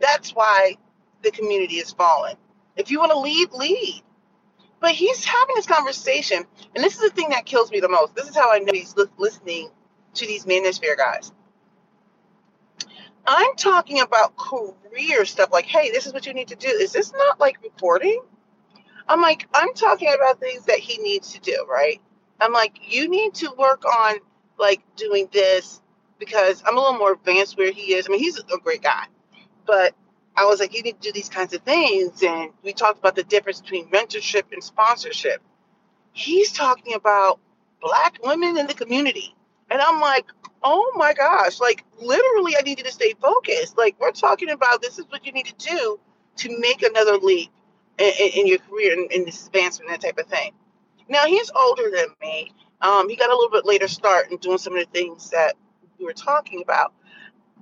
That's 0.00 0.32
why 0.32 0.76
the 1.22 1.30
community 1.30 1.76
is 1.76 1.92
falling. 1.92 2.36
If 2.80 2.90
you 2.92 3.00
want 3.00 3.12
to 3.12 3.20
lead, 3.20 3.52
lead. 3.52 4.02
But 4.80 4.92
he's 4.92 5.24
having 5.24 5.56
this 5.56 5.66
conversation, 5.66 6.44
and 6.74 6.84
this 6.84 6.94
is 6.96 7.00
the 7.02 7.10
thing 7.10 7.30
that 7.30 7.46
kills 7.46 7.70
me 7.70 7.80
the 7.80 7.88
most. 7.88 8.14
This 8.14 8.28
is 8.28 8.36
how 8.36 8.52
I 8.52 8.58
know 8.60 8.72
he's 8.74 8.96
li- 8.96 9.06
listening 9.18 9.70
to 10.14 10.26
these 10.26 10.46
manosphere 10.46 10.96
guys. 10.96 11.32
I'm 13.26 13.54
talking 13.56 14.00
about 14.00 14.36
career 14.36 15.24
stuff 15.26 15.50
like, 15.52 15.66
hey, 15.66 15.90
this 15.92 16.06
is 16.06 16.12
what 16.14 16.26
you 16.26 16.34
need 16.34 16.48
to 16.48 16.56
do. 16.56 16.68
Is 16.68 16.92
this 16.92 17.12
not 17.12 17.40
like 17.40 17.58
recording? 17.62 18.22
I'm 19.08 19.20
like, 19.20 19.48
I'm 19.54 19.74
talking 19.74 20.12
about 20.14 20.40
things 20.40 20.66
that 20.66 20.78
he 20.78 20.98
needs 21.02 21.32
to 21.34 21.40
do, 21.40 21.66
right? 21.70 22.00
I'm 22.40 22.52
like, 22.52 22.78
you 22.88 23.08
need 23.08 23.34
to 23.36 23.52
work 23.58 23.84
on 23.84 24.16
like 24.58 24.82
doing 24.96 25.28
this 25.32 25.80
because 26.18 26.62
I'm 26.66 26.76
a 26.76 26.80
little 26.80 26.98
more 26.98 27.12
advanced 27.12 27.58
where 27.58 27.72
he 27.72 27.94
is. 27.94 28.06
I 28.08 28.12
mean, 28.12 28.20
he's 28.20 28.38
a 28.38 28.58
great 28.62 28.82
guy, 28.82 29.06
but 29.66 29.94
I 30.36 30.44
was 30.44 30.60
like, 30.60 30.74
you 30.74 30.82
need 30.82 31.00
to 31.00 31.08
do 31.08 31.12
these 31.12 31.28
kinds 31.28 31.52
of 31.54 31.62
things. 31.62 32.22
And 32.22 32.50
we 32.62 32.72
talked 32.72 32.98
about 32.98 33.16
the 33.16 33.24
difference 33.24 33.60
between 33.60 33.90
mentorship 33.90 34.52
and 34.52 34.62
sponsorship. 34.62 35.42
He's 36.12 36.52
talking 36.52 36.94
about 36.94 37.40
black 37.80 38.18
women 38.22 38.58
in 38.58 38.66
the 38.66 38.74
community. 38.74 39.34
And 39.70 39.80
I'm 39.80 40.00
like, 40.00 40.26
oh 40.62 40.92
my 40.96 41.14
gosh, 41.14 41.60
like 41.60 41.84
literally, 42.00 42.56
I 42.56 42.62
needed 42.62 42.86
to 42.86 42.92
stay 42.92 43.14
focused. 43.20 43.78
Like, 43.78 43.96
we're 44.00 44.12
talking 44.12 44.50
about 44.50 44.82
this 44.82 44.98
is 44.98 45.04
what 45.08 45.24
you 45.24 45.32
need 45.32 45.46
to 45.46 45.68
do 45.68 46.00
to 46.36 46.58
make 46.58 46.82
another 46.82 47.16
leap 47.18 47.50
in, 47.98 48.12
in, 48.18 48.30
in 48.40 48.46
your 48.46 48.58
career 48.58 48.92
and 48.92 49.10
in, 49.12 49.20
in 49.20 49.26
this 49.26 49.46
advancement, 49.46 49.90
that 49.90 50.00
type 50.00 50.18
of 50.18 50.26
thing. 50.26 50.52
Now, 51.08 51.26
he's 51.26 51.50
older 51.54 51.90
than 51.90 52.06
me. 52.20 52.52
Um, 52.80 53.08
he 53.08 53.16
got 53.16 53.30
a 53.30 53.34
little 53.34 53.50
bit 53.50 53.66
later 53.66 53.88
start 53.88 54.30
in 54.30 54.38
doing 54.38 54.58
some 54.58 54.74
of 54.76 54.80
the 54.80 54.90
things 54.90 55.30
that 55.30 55.54
we 55.98 56.04
were 56.04 56.12
talking 56.12 56.62
about. 56.62 56.92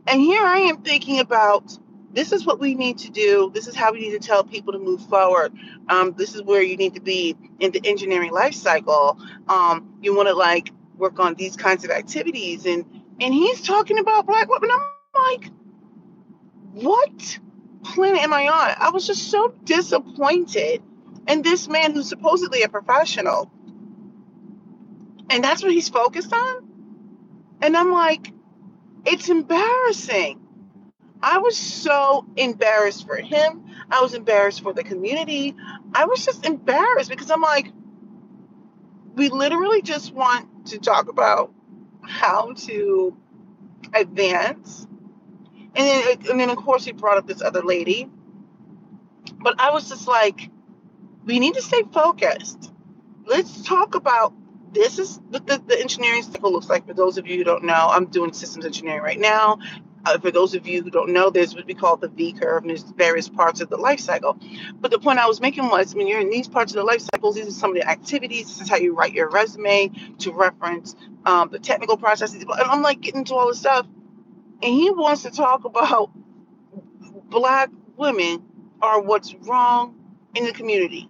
And 0.06 0.20
here 0.20 0.42
I 0.42 0.60
am 0.60 0.82
thinking 0.82 1.20
about 1.20 1.76
this 2.12 2.32
is 2.32 2.46
what 2.46 2.58
we 2.58 2.74
need 2.74 2.98
to 2.98 3.10
do. 3.10 3.50
This 3.54 3.66
is 3.66 3.74
how 3.74 3.92
we 3.92 4.00
need 4.00 4.12
to 4.12 4.26
tell 4.26 4.42
people 4.42 4.72
to 4.72 4.78
move 4.78 5.02
forward. 5.08 5.52
Um, 5.88 6.14
this 6.16 6.34
is 6.34 6.42
where 6.42 6.62
you 6.62 6.76
need 6.76 6.94
to 6.94 7.00
be 7.00 7.36
in 7.60 7.70
the 7.70 7.80
engineering 7.84 8.32
life 8.32 8.54
cycle. 8.54 9.18
Um, 9.48 9.98
you 10.00 10.14
want 10.14 10.28
to 10.28 10.34
like 10.34 10.70
work 10.96 11.18
on 11.20 11.34
these 11.34 11.56
kinds 11.56 11.84
of 11.84 11.90
activities, 11.90 12.66
and 12.66 12.84
and 13.20 13.34
he's 13.34 13.62
talking 13.62 13.98
about 13.98 14.26
black 14.26 14.48
women. 14.48 14.70
I'm 14.72 15.40
like, 15.40 15.50
what 16.72 17.38
planet 17.84 18.22
am 18.22 18.32
I 18.32 18.48
on? 18.48 18.74
I 18.78 18.90
was 18.90 19.06
just 19.06 19.30
so 19.30 19.54
disappointed 19.64 20.82
in 21.26 21.42
this 21.42 21.68
man 21.68 21.92
who's 21.92 22.08
supposedly 22.08 22.62
a 22.62 22.68
professional, 22.68 23.50
and 25.28 25.44
that's 25.44 25.62
what 25.62 25.72
he's 25.72 25.90
focused 25.90 26.32
on. 26.32 26.68
And 27.60 27.76
I'm 27.76 27.92
like, 27.92 28.32
it's 29.04 29.28
embarrassing. 29.28 30.47
I 31.22 31.38
was 31.38 31.56
so 31.56 32.26
embarrassed 32.37 33.06
for 33.06 33.16
him. 33.16 33.64
I 33.90 34.00
was 34.00 34.14
embarrassed 34.14 34.62
for 34.62 34.72
the 34.72 34.84
community. 34.84 35.54
I 35.94 36.04
was 36.04 36.25
just 36.25 36.46
embarrassed 36.46 37.10
because 37.10 37.30
I'm 37.30 37.40
like, 37.42 37.72
we 39.14 39.28
literally 39.28 39.82
just 39.82 40.12
want 40.14 40.66
to 40.66 40.78
talk 40.78 41.08
about 41.08 41.52
how 42.02 42.52
to 42.52 43.16
advance. 43.94 44.87
And 45.75 45.87
then, 45.87 46.18
and 46.30 46.40
then 46.40 46.50
of 46.50 46.56
course, 46.56 46.84
he 46.84 46.92
brought 46.92 47.18
up 47.18 47.26
this 47.26 47.42
other 47.42 47.62
lady. 47.62 48.08
But 49.40 49.60
I 49.60 49.70
was 49.70 49.88
just 49.88 50.06
like, 50.06 50.50
we 51.25 51.40
need 51.40 51.54
to 51.54 51.62
stay 51.62 51.82
focused. 51.92 52.72
Let's 53.25 53.62
talk 53.62 53.94
about 53.94 54.32
this 54.72 54.98
is 54.98 55.20
what 55.28 55.46
the, 55.46 55.62
the 55.66 55.80
engineering 55.80 56.22
cycle 56.22 56.52
looks 56.52 56.68
like 56.68 56.87
for 56.87 56.94
those 56.94 57.18
of 57.18 57.26
you 57.26 57.38
who 57.38 57.44
don't 57.44 57.64
know. 57.64 57.88
I'm 57.90 58.06
doing 58.06 58.32
systems 58.32 58.66
engineering 58.66 59.02
right 59.02 59.18
now. 59.18 59.58
Uh, 60.08 60.18
for 60.18 60.30
those 60.30 60.54
of 60.54 60.66
you 60.66 60.82
who 60.82 60.90
don't 60.90 61.10
know, 61.10 61.28
there's 61.28 61.54
what 61.54 61.66
we 61.66 61.74
call 61.74 61.98
the 61.98 62.08
V 62.08 62.32
curve, 62.32 62.62
and 62.62 62.70
there's 62.70 62.82
various 62.82 63.28
parts 63.28 63.60
of 63.60 63.68
the 63.68 63.76
life 63.76 64.00
cycle. 64.00 64.38
But 64.80 64.90
the 64.90 64.98
point 64.98 65.18
I 65.18 65.26
was 65.26 65.38
making 65.38 65.68
was 65.68 65.94
when 65.94 66.06
you're 66.06 66.20
in 66.20 66.30
these 66.30 66.48
parts 66.48 66.72
of 66.72 66.76
the 66.76 66.84
life 66.84 67.02
cycles, 67.02 67.34
these 67.34 67.46
are 67.46 67.50
some 67.50 67.70
of 67.70 67.76
the 67.76 67.86
activities. 67.86 68.46
This 68.46 68.62
is 68.62 68.70
how 68.70 68.76
you 68.76 68.94
write 68.94 69.12
your 69.12 69.28
resume 69.28 69.90
to 70.20 70.32
reference 70.32 70.96
um, 71.26 71.50
the 71.50 71.58
technical 71.58 71.98
processes. 71.98 72.42
And 72.42 72.50
I'm 72.50 72.80
like 72.80 73.02
getting 73.02 73.24
to 73.24 73.34
all 73.34 73.48
this 73.48 73.58
stuff. 73.58 73.86
And 74.62 74.74
he 74.74 74.90
wants 74.90 75.24
to 75.24 75.30
talk 75.30 75.66
about 75.66 76.10
black 77.28 77.68
women 77.96 78.42
are 78.80 79.02
what's 79.02 79.34
wrong 79.34 79.94
in 80.34 80.44
the 80.44 80.52
community. 80.52 81.08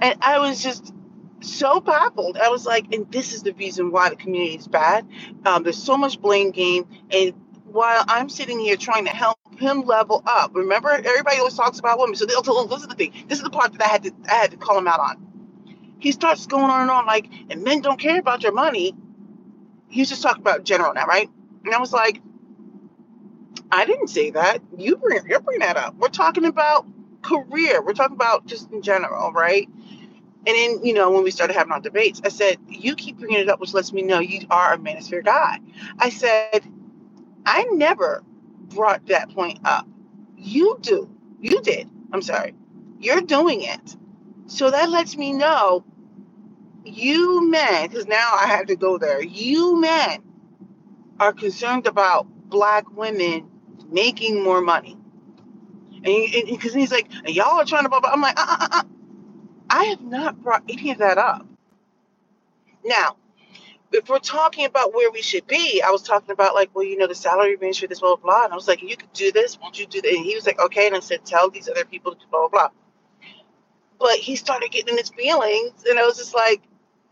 And 0.00 0.18
I 0.20 0.40
was 0.40 0.60
just 0.60 0.92
so 1.40 1.80
baffled. 1.80 2.36
I 2.36 2.48
was 2.48 2.66
like, 2.66 2.92
and 2.92 3.10
this 3.12 3.32
is 3.32 3.42
the 3.42 3.52
reason 3.54 3.90
why 3.92 4.10
the 4.10 4.16
community 4.16 4.56
is 4.56 4.66
bad. 4.66 5.06
Um, 5.44 5.62
there's 5.62 5.82
so 5.82 5.96
much 5.96 6.20
blame 6.20 6.50
game. 6.50 6.86
And 7.10 7.34
while 7.72 8.04
I'm 8.08 8.28
sitting 8.28 8.58
here 8.58 8.76
trying 8.76 9.04
to 9.06 9.10
help 9.10 9.38
him 9.58 9.82
level 9.82 10.22
up, 10.26 10.54
remember 10.54 10.90
everybody 10.90 11.38
always 11.38 11.54
talks 11.54 11.78
about 11.78 11.98
women. 11.98 12.16
So 12.16 12.26
they'll 12.26 12.42
tell, 12.42 12.66
this 12.66 12.82
is 12.82 12.88
the 12.88 12.94
thing. 12.94 13.12
This 13.28 13.38
is 13.38 13.44
the 13.44 13.50
part 13.50 13.72
that 13.72 13.82
I 13.82 13.88
had 13.88 14.02
to 14.04 14.12
I 14.30 14.34
had 14.34 14.50
to 14.50 14.56
call 14.56 14.78
him 14.78 14.88
out 14.88 15.00
on. 15.00 15.26
He 15.98 16.12
starts 16.12 16.46
going 16.46 16.64
on 16.64 16.82
and 16.82 16.90
on 16.90 17.06
like, 17.06 17.28
and 17.50 17.62
men 17.62 17.80
don't 17.80 17.98
care 17.98 18.18
about 18.18 18.42
your 18.42 18.52
money. 18.52 18.94
He's 19.88 20.08
just 20.08 20.22
talking 20.22 20.42
about 20.42 20.64
general 20.64 20.92
now, 20.94 21.06
right? 21.06 21.28
And 21.64 21.74
I 21.74 21.78
was 21.78 21.92
like, 21.92 22.20
I 23.70 23.84
didn't 23.84 24.08
say 24.08 24.30
that. 24.30 24.58
You 24.76 24.96
bring 24.96 25.20
you're 25.28 25.40
bringing 25.40 25.60
that 25.60 25.76
up. 25.76 25.94
We're 25.96 26.08
talking 26.08 26.44
about 26.44 26.86
career. 27.22 27.82
We're 27.82 27.94
talking 27.94 28.16
about 28.16 28.46
just 28.46 28.70
in 28.72 28.82
general, 28.82 29.32
right? 29.32 29.68
And 30.44 30.56
then, 30.56 30.84
you 30.84 30.92
know, 30.92 31.12
when 31.12 31.22
we 31.22 31.30
started 31.30 31.54
having 31.54 31.72
our 31.72 31.80
debates, 31.80 32.20
I 32.24 32.28
said, 32.28 32.58
You 32.68 32.96
keep 32.96 33.18
bringing 33.18 33.38
it 33.38 33.48
up, 33.48 33.60
which 33.60 33.74
lets 33.74 33.92
me 33.92 34.02
know 34.02 34.18
you 34.18 34.44
are 34.50 34.74
a 34.74 34.78
manosphere 34.78 35.24
guy. 35.24 35.58
I 35.98 36.10
said, 36.10 36.64
I 37.46 37.64
never 37.72 38.24
brought 38.68 39.06
that 39.08 39.30
point 39.34 39.60
up. 39.64 39.86
You 40.36 40.78
do. 40.80 41.10
You 41.40 41.60
did. 41.62 41.88
I'm 42.12 42.22
sorry. 42.22 42.54
You're 43.00 43.22
doing 43.22 43.62
it. 43.62 43.96
So 44.46 44.70
that 44.70 44.90
lets 44.90 45.16
me 45.16 45.32
know 45.32 45.84
you 46.84 47.50
men, 47.50 47.88
because 47.88 48.06
now 48.06 48.32
I 48.34 48.46
have 48.48 48.66
to 48.68 48.76
go 48.76 48.98
there, 48.98 49.22
you 49.22 49.80
men 49.80 50.22
are 51.20 51.32
concerned 51.32 51.86
about 51.86 52.26
black 52.50 52.90
women 52.96 53.50
making 53.90 54.42
more 54.44 54.60
money. 54.62 54.98
And 55.92 56.06
because 56.48 56.74
he's 56.74 56.92
like, 56.92 57.08
y'all 57.26 57.60
are 57.60 57.66
trying 57.66 57.84
to, 57.84 57.90
blah, 57.90 58.00
blah. 58.00 58.10
I'm 58.12 58.20
like, 58.22 58.38
uh, 58.38 58.46
uh, 58.48 58.58
uh, 58.60 58.68
uh. 58.72 58.82
I 59.70 59.84
have 59.86 60.02
not 60.02 60.42
brought 60.42 60.64
any 60.68 60.92
of 60.92 60.98
that 60.98 61.18
up. 61.18 61.46
Now, 62.84 63.16
if 63.94 64.08
we're 64.08 64.18
talking 64.18 64.64
about 64.64 64.94
where 64.94 65.10
we 65.10 65.22
should 65.22 65.46
be, 65.46 65.82
I 65.82 65.90
was 65.90 66.02
talking 66.02 66.30
about 66.30 66.54
like, 66.54 66.70
well, 66.74 66.84
you 66.84 66.96
know, 66.96 67.06
the 67.06 67.14
salary 67.14 67.56
range 67.56 67.80
for 67.80 67.86
this, 67.86 68.00
blah, 68.00 68.16
blah, 68.16 68.24
blah. 68.24 68.44
And 68.44 68.52
I 68.52 68.56
was 68.56 68.68
like, 68.68 68.82
you 68.82 68.96
could 68.96 69.12
do 69.12 69.32
this, 69.32 69.58
won't 69.60 69.78
you 69.78 69.86
do 69.86 70.00
that? 70.00 70.12
And 70.12 70.24
he 70.24 70.34
was 70.34 70.46
like, 70.46 70.60
okay. 70.60 70.86
And 70.86 70.96
I 70.96 71.00
said, 71.00 71.24
tell 71.24 71.50
these 71.50 71.68
other 71.68 71.84
people 71.84 72.14
to 72.14 72.26
blah, 72.30 72.48
blah, 72.48 72.48
blah. 72.48 72.68
But 73.98 74.16
he 74.16 74.36
started 74.36 74.70
getting 74.70 74.94
in 74.94 74.98
his 74.98 75.10
feelings. 75.10 75.84
And 75.88 75.98
I 75.98 76.04
was 76.04 76.16
just 76.16 76.34
like, 76.34 76.62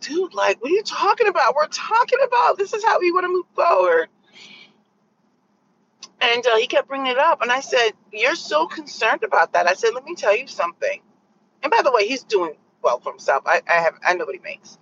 dude, 0.01 0.35
like, 0.35 0.61
what 0.63 0.71
are 0.71 0.75
you 0.75 0.83
talking 0.83 1.29
about? 1.29 1.55
We're 1.55 1.69
talking 1.69 2.19
about 2.25 2.59
this 2.59 2.73
is 2.73 2.85
how 2.85 2.99
we 2.99 3.13
want 3.13 3.25
to 3.25 3.29
move 3.29 3.47
forward. 3.55 4.09
And 6.21 6.47
uh, 6.47 6.57
he 6.57 6.67
kept 6.67 6.89
bringing 6.89 7.13
it 7.13 7.19
up. 7.19 7.43
And 7.43 7.51
I 7.51 7.61
said, 7.61 7.93
you're 8.13 8.35
so 8.35 8.67
concerned 8.67 9.23
about 9.23 9.53
that. 9.53 9.67
I 9.67 9.75
said, 9.75 9.95
let 9.95 10.05
me 10.05 10.15
tell 10.15 10.37
you 10.37 10.47
something. 10.47 11.01
And 11.63 11.71
by 11.71 11.83
the 11.83 11.93
way, 11.93 12.07
he's 12.07 12.25
doing 12.25 12.57
well 12.83 13.01
for 13.01 13.13
himself. 13.13 13.45
I, 13.47 13.63
I 13.69 13.75
have 13.75 13.95
I 14.07 14.15
know 14.15 14.25
what 14.25 14.35
he 14.35 14.41
makes. 14.41 14.79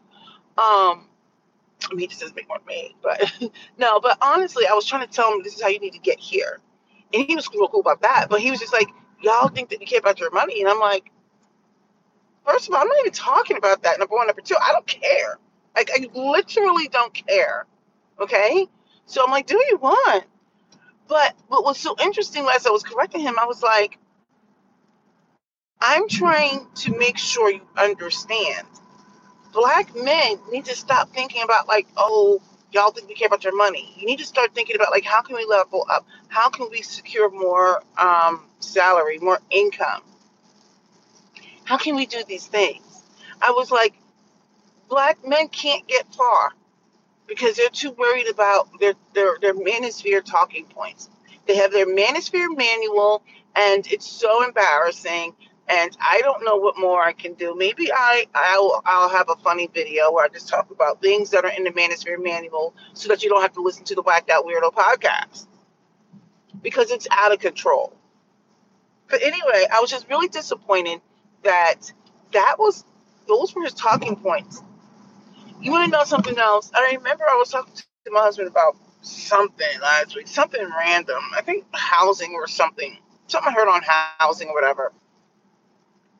Um, 0.57 1.09
I 1.85 1.91
mean, 1.91 2.01
he 2.01 2.07
just 2.09 2.21
doesn't 2.21 2.37
make 2.37 2.49
more 2.49 2.59
than 2.59 2.67
me, 2.67 2.97
but 3.03 3.21
no. 3.79 4.01
But 4.01 4.19
honestly, 4.21 4.67
I 4.67 4.75
was 4.75 4.85
trying 4.85 5.07
to 5.07 5.13
tell 5.13 5.33
him 5.33 5.43
this 5.43 5.55
is 5.55 5.63
how 5.63 5.69
you 5.69 5.81
need 5.81 5.93
to 5.93 5.99
get 5.99 6.19
here, 6.19 6.61
and 7.13 7.25
he 7.25 7.35
was 7.35 7.49
real 7.55 7.69
cool 7.69 7.81
about 7.81 8.03
that. 8.03 8.27
But 8.31 8.41
he 8.41 8.51
was 8.51 8.61
just 8.61 8.73
like, 8.73 8.89
"Y'all 9.23 9.49
think 9.49 9.71
that 9.71 9.81
you 9.81 9.87
care 9.87 10.01
about 10.01 10.19
your 10.21 10.31
money?" 10.31 10.61
And 10.61 10.69
I'm 10.69 10.81
like, 10.81 11.11
first 12.45 12.69
of 12.69 12.75
all, 12.75 12.81
I'm 12.81 12.89
not 12.89 12.99
even 13.01 13.13
talking 13.13 13.57
about 13.57 13.83
that. 13.85 13.99
Number 13.99 14.15
one, 14.15 14.27
number 14.27 14.43
two, 14.43 14.57
I 14.61 14.73
don't 14.73 14.87
care. 14.87 15.39
Like, 15.77 15.91
I 15.95 16.09
literally 16.15 16.89
don't 16.89 17.15
care. 17.15 17.67
Okay, 18.21 18.67
so 19.07 19.25
I'm 19.25 19.31
like, 19.31 19.47
"Do 19.47 19.57
you 19.71 19.79
want?" 19.79 20.25
But 21.09 21.35
what 21.49 21.65
was 21.65 21.79
so 21.79 21.97
interesting 22.03 22.47
as 22.55 22.67
I 22.67 22.71
was 22.71 22.83
correcting 22.83 23.23
him, 23.23 23.39
I 23.41 23.47
was 23.47 23.63
like, 23.63 23.99
I'm 25.81 26.09
trying 26.09 26.67
to 26.77 26.99
make 26.99 27.19
sure 27.19 27.51
you 27.51 27.63
understand. 27.77 28.67
Black 29.59 29.93
men 29.97 30.39
need 30.53 30.67
to 30.67 30.77
stop 30.77 31.13
thinking 31.13 31.43
about 31.43 31.67
like, 31.67 31.89
oh, 31.97 32.41
y'all 32.71 32.93
think 32.93 33.09
we 33.09 33.15
care 33.17 33.27
about 33.27 33.43
your 33.43 33.57
money. 33.57 33.93
You 33.97 34.07
need 34.07 34.21
to 34.21 34.25
start 34.25 34.55
thinking 34.55 34.77
about 34.77 34.93
like, 34.93 35.05
how 35.05 35.21
can 35.21 35.35
we 35.35 35.45
level 35.45 35.85
up? 35.91 36.07
How 36.29 36.49
can 36.49 36.69
we 36.71 36.81
secure 36.83 37.29
more 37.29 37.83
um, 37.99 38.45
salary, 38.61 39.19
more 39.19 39.41
income? 39.51 40.03
How 41.65 41.77
can 41.77 41.97
we 41.97 42.07
do 42.07 42.23
these 42.29 42.47
things? 42.47 43.03
I 43.43 43.51
was 43.51 43.73
like, 43.73 43.95
black 44.89 45.27
men 45.27 45.49
can't 45.49 45.89
get 45.89 46.07
far 46.15 46.53
because 47.27 47.57
they're 47.57 47.69
too 47.69 47.91
worried 47.91 48.29
about 48.31 48.69
their 48.79 48.95
their 49.13 49.39
their 49.41 49.55
manosphere 49.55 50.25
talking 50.25 50.67
points. 50.67 51.11
They 51.49 51.57
have 51.57 51.73
their 51.73 51.87
manosphere 51.87 52.57
manual, 52.57 53.25
and 53.57 53.85
it's 53.89 54.07
so 54.09 54.45
embarrassing 54.45 55.35
and 55.69 55.97
I 56.01 56.21
don't 56.23 56.45
know 56.45 56.57
what 56.57 56.79
more 56.79 57.03
I 57.03 57.13
can 57.13 57.35
do. 57.35 57.55
Maybe 57.57 57.93
I 57.93 58.27
I'll, 58.35 58.83
I'll 58.85 59.09
have 59.09 59.29
a 59.29 59.37
funny 59.37 59.69
video 59.73 60.13
where 60.13 60.25
I 60.25 60.29
just 60.29 60.49
talk 60.49 60.71
about 60.71 61.01
things 61.03 61.31
that 61.31 61.45
are 61.45 61.51
in 61.51 61.65
the 61.65 61.71
Manosphere 61.71 62.23
Manual, 62.23 62.75
so 62.95 63.09
that 63.09 63.23
you 63.23 63.29
don't 63.29 63.43
have 63.43 63.53
to 63.55 63.63
listen 63.63 63.85
to 63.85 63.95
the 63.95 64.03
Whacked 64.03 64.31
Out 64.31 64.45
Weirdo 64.45 64.73
podcast 64.73 65.47
because 66.63 66.91
it's 66.91 67.07
out 67.11 67.33
of 67.33 67.39
control. 67.39 67.93
But 69.09 69.23
anyway, 69.23 69.67
I 69.73 69.81
was 69.81 69.91
just 69.91 70.09
really 70.09 70.29
disappointed 70.29 71.01
that 71.45 71.93
that 72.33 72.57
was 72.59 72.85
those 73.27 73.55
were 73.55 73.63
his 73.63 73.75
talking 73.75 74.17
points. 74.17 74.63
You 75.61 75.71
want 75.71 75.85
to 75.87 75.91
know 75.91 76.05
something 76.05 76.39
else? 76.39 76.71
I 76.75 76.95
remember 76.97 77.25
I 77.29 77.37
was 77.37 77.51
talking 77.51 77.75
to 77.75 78.11
my 78.11 78.21
husband 78.21 78.49
about 78.49 78.77
something 79.03 79.81
last 79.83 80.17
week, 80.17 80.29
something 80.29 80.61
random. 80.79 81.23
I 81.37 81.43
think 81.43 81.65
housing 81.73 82.33
or 82.35 82.47
something. 82.47 82.97
Something 83.27 83.53
I 83.53 83.55
heard 83.55 83.69
on 83.69 83.83
housing 84.19 84.49
or 84.49 84.55
whatever. 84.55 84.93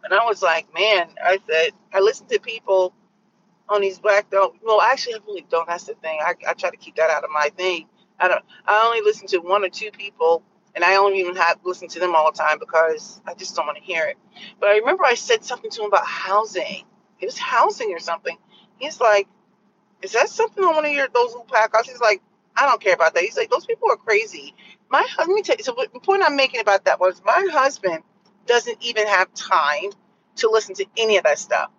And 0.09 0.19
I 0.21 0.25
was 0.27 0.43
like, 0.43 0.73
man, 0.75 1.09
I 1.25 1.39
said, 1.51 1.73
I 1.95 2.01
listen 2.01 2.29
to 2.29 2.41
people 2.41 2.95
on 3.71 3.81
these 3.83 3.99
black 4.01 4.31
don't 4.31 4.55
well 4.65 4.81
actually 4.81 5.15
I 5.15 5.19
really 5.27 5.47
don't. 5.51 5.69
That's 5.69 5.85
the 5.87 5.95
thing. 5.97 6.21
I, 6.23 6.35
I 6.49 6.55
try 6.55 6.71
to 6.71 6.79
keep 6.79 6.97
that 6.97 7.11
out 7.11 7.25
of 7.25 7.31
my 7.33 7.51
thing. 7.57 7.89
I 8.21 8.29
don't 8.29 8.45
I 8.67 8.85
only 8.87 9.03
listen 9.03 9.29
to 9.29 9.39
one 9.39 9.65
or 9.65 9.71
two 9.71 9.91
people 9.93 10.43
and 10.77 10.85
I 10.85 10.93
don't 10.93 11.17
even 11.17 11.37
have 11.37 11.59
listen 11.65 11.89
to 11.91 12.01
them 12.01 12.15
all 12.17 12.33
the 12.33 12.39
time 12.39 12.59
because 12.61 13.21
I 13.27 13.35
just 13.35 13.57
don't 13.57 13.67
want 13.67 13.79
to 13.79 13.85
hear 13.85 14.07
it. 14.07 14.19
But 14.61 14.71
I 14.71 14.79
remember 14.79 15.05
I 15.05 15.15
said 15.15 15.45
something 15.45 15.71
to 15.73 15.83
him 15.83 15.89
about 15.89 16.07
housing. 16.07 16.85
It 17.21 17.27
was 17.27 17.39
housing 17.39 17.93
or 17.95 18.01
something. 18.01 18.39
He's 18.79 19.01
like, 19.01 19.29
Is 20.03 20.13
that 20.13 20.29
something 20.31 20.65
on 20.65 20.77
one 20.77 20.87
of 20.87 20.93
your 20.93 21.09
those 21.15 21.29
little 21.31 21.47
podcasts? 21.47 21.87
He's 21.89 22.01
like, 22.01 22.23
I 22.57 22.67
don't 22.67 22.81
care 22.83 22.95
about 22.95 23.15
that. 23.15 23.25
He's 23.25 23.37
like, 23.37 23.51
Those 23.51 23.67
people 23.67 23.91
are 23.91 23.97
crazy. 23.97 24.55
My 24.91 25.07
let 25.19 25.29
me 25.29 25.43
tell 25.43 25.57
you 25.59 25.65
so 25.65 25.77
the 25.93 26.01
point 26.01 26.23
I'm 26.25 26.37
making 26.37 26.61
about 26.61 26.87
that 26.87 27.01
was 27.01 27.23
my 27.25 27.49
husband 27.53 28.03
doesn't 28.49 28.79
even 28.83 29.07
have 29.07 29.33
time 29.35 29.91
to 30.37 30.51
listen 30.51 30.75
to 30.77 30.87
any 30.97 31.17
of 31.17 31.25
that 31.25 31.39
stuff. 31.39 31.71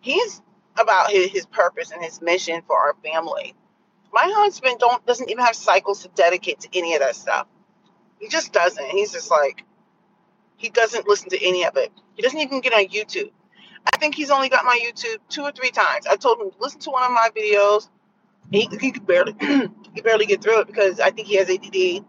He's 0.00 0.42
about 0.78 1.10
his, 1.10 1.30
his 1.30 1.46
purpose 1.46 1.90
and 1.90 2.02
his 2.02 2.22
mission 2.22 2.62
for 2.66 2.78
our 2.78 2.94
family. 3.02 3.54
My 4.12 4.30
husband 4.34 4.78
don't 4.78 5.04
doesn't 5.06 5.30
even 5.30 5.44
have 5.44 5.54
cycles 5.54 6.02
to 6.02 6.08
dedicate 6.08 6.60
to 6.60 6.68
any 6.72 6.94
of 6.94 7.00
that 7.00 7.16
stuff. 7.16 7.46
He 8.18 8.28
just 8.28 8.52
doesn't. 8.52 8.84
He's 8.86 9.12
just 9.12 9.30
like 9.30 9.64
he 10.56 10.68
doesn't 10.68 11.06
listen 11.08 11.30
to 11.30 11.44
any 11.44 11.64
of 11.64 11.76
it. 11.76 11.92
He 12.14 12.22
doesn't 12.22 12.38
even 12.38 12.60
get 12.60 12.74
on 12.74 12.86
YouTube. 12.86 13.30
I 13.92 13.96
think 13.98 14.14
he's 14.14 14.30
only 14.30 14.48
got 14.48 14.64
my 14.64 14.78
YouTube 14.84 15.18
two 15.28 15.42
or 15.42 15.52
three 15.52 15.70
times. 15.70 16.06
I 16.06 16.16
told 16.16 16.40
him 16.40 16.50
listen 16.58 16.80
to 16.80 16.90
one 16.90 17.04
of 17.04 17.12
my 17.12 17.30
videos. 17.36 17.88
He, 18.50 18.68
he 18.80 18.90
could 18.90 19.06
barely 19.06 19.34
he 19.94 20.00
barely 20.02 20.26
get 20.26 20.42
through 20.42 20.60
it 20.60 20.66
because 20.66 21.00
I 21.00 21.10
think 21.10 21.28
he 21.28 21.36
has 21.36 21.48
ADD. 21.48 22.04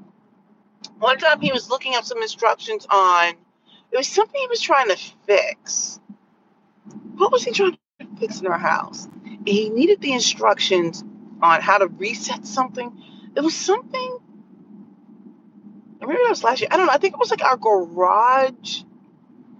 One 0.97 1.17
time 1.17 1.39
he 1.39 1.51
was 1.51 1.69
looking 1.69 1.95
up 1.95 2.03
some 2.03 2.21
instructions 2.21 2.87
on 2.89 3.35
it 3.91 3.97
was 3.97 4.07
something 4.07 4.39
he 4.41 4.47
was 4.47 4.61
trying 4.61 4.89
to 4.89 4.97
fix. 5.27 5.99
What 7.17 7.31
was 7.31 7.43
he 7.43 7.51
trying 7.51 7.73
to 7.73 8.07
fix 8.19 8.41
in 8.41 8.47
our 8.47 8.59
house? 8.59 9.07
He 9.45 9.69
needed 9.69 10.01
the 10.01 10.13
instructions 10.13 11.03
on 11.41 11.61
how 11.61 11.79
to 11.79 11.87
reset 11.87 12.45
something. 12.47 12.91
It 13.35 13.41
was 13.41 13.55
something. 13.55 14.19
Maybe 16.01 16.13
that 16.13 16.29
was 16.29 16.43
last 16.43 16.61
year. 16.61 16.69
I 16.71 16.77
don't 16.77 16.87
know. 16.87 16.93
I 16.93 16.97
think 16.99 17.15
it 17.15 17.19
was 17.19 17.31
like 17.31 17.43
our 17.43 17.57
garage 17.57 18.81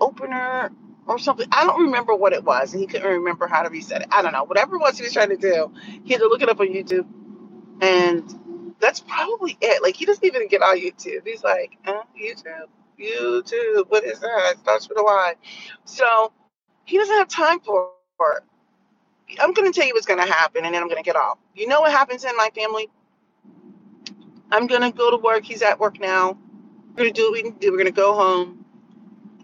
opener 0.02 0.72
or 1.08 1.20
something. 1.20 1.48
I 1.52 1.66
don't 1.66 1.84
remember 1.86 2.16
what 2.16 2.34
it 2.34 2.46
was, 2.46 2.74
and 2.74 2.82
he 2.82 2.88
couldn't 2.88 3.08
remember 3.10 3.48
how 3.48 3.64
to 3.64 3.70
reset 3.70 4.04
it. 4.04 4.10
I 4.12 4.24
don't 4.24 4.34
know. 4.34 4.46
Whatever 4.46 4.78
it 4.78 4.80
was 4.82 4.98
he 4.98 5.04
was 5.06 5.14
trying 5.14 5.30
to 5.32 5.38
do, 5.38 5.74
he 6.06 6.14
had 6.14 6.20
to 6.22 6.28
look 6.28 6.44
it 6.44 6.50
up 6.50 6.62
on 6.62 6.68
YouTube, 6.70 7.08
and 7.82 8.76
that's 8.80 9.02
probably 9.02 9.58
it. 9.62 9.84
Like 9.84 9.96
he 9.98 10.06
doesn't 10.06 10.26
even 10.26 10.48
get 10.50 10.62
on 10.64 10.78
YouTube. 10.80 11.26
He's 11.26 11.44
like, 11.44 11.78
uh, 11.86 12.04
YouTube. 12.20 12.68
YouTube. 13.02 13.90
What 13.90 14.04
is 14.04 14.20
that? 14.20 14.52
It 14.54 14.60
starts 14.60 14.88
with 14.88 15.00
a 15.00 15.04
Y. 15.04 15.36
So 15.86 16.32
he 16.86 16.98
doesn't 16.98 17.16
have 17.16 17.28
time 17.28 17.60
for 17.60 17.92
it. 18.38 18.44
I'm 19.40 19.54
going 19.54 19.72
to 19.72 19.78
tell 19.78 19.88
you 19.88 19.94
what's 19.94 20.06
going 20.06 20.26
to 20.26 20.32
happen 20.32 20.66
and 20.66 20.74
then 20.76 20.82
I'm 20.82 20.90
going 20.90 21.02
to 21.02 21.06
get 21.06 21.16
off. 21.16 21.38
You 21.56 21.68
know 21.68 21.82
what 21.82 21.92
happens 21.92 22.26
in 22.26 22.36
my 22.36 22.50
family? 22.56 22.90
I'm 24.52 24.68
going 24.68 24.82
to 24.82 24.92
go 24.92 25.12
to 25.12 25.18
work. 25.18 25.44
He's 25.46 25.62
at 25.62 25.80
work 25.80 26.00
now. 26.00 26.38
We're 26.90 26.96
going 27.04 27.14
to 27.14 27.22
do 27.22 27.24
what 27.32 27.34
we 27.34 27.42
can 27.44 27.52
do. 27.54 27.72
We're 27.72 27.78
going 27.78 27.86
to 27.86 27.92
go 27.94 28.14
home. 28.14 28.66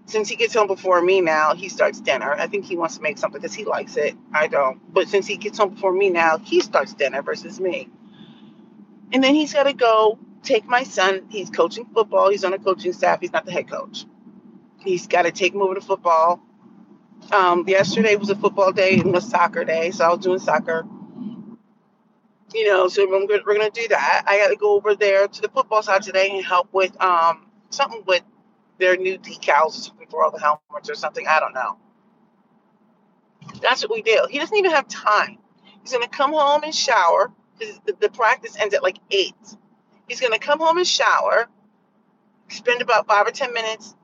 Since 0.05 0.29
he 0.29 0.35
gets 0.37 0.53
home 0.53 0.67
before 0.67 1.01
me 1.01 1.19
now, 1.19 1.53
he 1.53 1.67
starts 1.69 1.99
dinner. 1.99 2.33
I 2.33 2.47
think 2.47 2.65
he 2.65 2.77
wants 2.77 2.95
to 2.97 3.01
make 3.01 3.17
something 3.17 3.41
because 3.41 3.53
he 3.53 3.65
likes 3.65 3.97
it. 3.97 4.15
I 4.33 4.47
don't. 4.47 4.93
But 4.93 5.09
since 5.09 5.27
he 5.27 5.35
gets 5.37 5.57
home 5.57 5.73
before 5.73 5.91
me 5.91 6.09
now, 6.09 6.37
he 6.37 6.61
starts 6.61 6.93
dinner 6.93 7.21
versus 7.21 7.59
me. 7.59 7.89
And 9.11 9.23
then 9.23 9.35
he's 9.35 9.53
got 9.53 9.63
to 9.63 9.73
go 9.73 10.17
take 10.43 10.65
my 10.65 10.83
son. 10.83 11.25
He's 11.29 11.49
coaching 11.49 11.85
football. 11.93 12.29
He's 12.31 12.43
on 12.43 12.53
a 12.53 12.59
coaching 12.59 12.93
staff. 12.93 13.21
He's 13.21 13.33
not 13.33 13.45
the 13.45 13.51
head 13.51 13.69
coach. 13.69 14.05
He's 14.79 15.07
got 15.07 15.23
to 15.23 15.31
take 15.31 15.53
him 15.53 15.61
over 15.61 15.75
to 15.75 15.81
football. 15.81 16.41
Um, 17.31 17.67
yesterday 17.67 18.15
was 18.15 18.29
a 18.29 18.35
football 18.35 18.71
day 18.71 18.99
and 18.99 19.11
was 19.13 19.29
soccer 19.29 19.65
day, 19.65 19.91
so 19.91 20.05
I 20.05 20.09
was 20.09 20.19
doing 20.19 20.39
soccer. 20.39 20.85
You 22.53 22.67
know, 22.67 22.87
so 22.87 23.05
we're 23.05 23.27
gonna, 23.27 23.43
we're 23.45 23.57
gonna 23.57 23.69
do 23.71 23.87
that. 23.89 24.23
I 24.27 24.37
got 24.39 24.49
to 24.49 24.55
go 24.55 24.75
over 24.75 24.95
there 24.95 25.27
to 25.27 25.41
the 25.41 25.49
football 25.49 25.83
side 25.83 26.03
today 26.03 26.31
and 26.31 26.45
help 26.45 26.73
with 26.73 26.99
um 27.01 27.47
something 27.69 28.03
with 28.07 28.23
their 28.79 28.95
new 28.95 29.17
decals 29.17 29.67
or 29.67 29.71
something 29.71 30.07
for 30.09 30.23
all 30.23 30.31
the 30.31 30.39
helmets 30.39 30.89
or 30.89 30.95
something. 30.95 31.27
I 31.27 31.39
don't 31.39 31.53
know. 31.53 31.77
That's 33.61 33.83
what 33.83 33.91
we 33.91 34.01
do. 34.01 34.27
He 34.29 34.39
doesn't 34.39 34.57
even 34.57 34.71
have 34.71 34.87
time. 34.87 35.37
He's 35.81 35.91
gonna 35.91 36.07
come 36.07 36.31
home 36.33 36.63
and 36.63 36.73
shower. 36.73 37.31
The, 37.59 37.95
the 37.99 38.09
practice 38.09 38.55
ends 38.57 38.73
at 38.73 38.83
like 38.83 38.99
eight. 39.11 39.35
He's 40.07 40.19
going 40.19 40.33
to 40.33 40.39
come 40.39 40.59
home 40.59 40.77
and 40.77 40.87
shower, 40.87 41.47
spend 42.49 42.81
about 42.81 43.07
five 43.07 43.27
or 43.27 43.31
10 43.31 43.53
minutes 43.53 43.95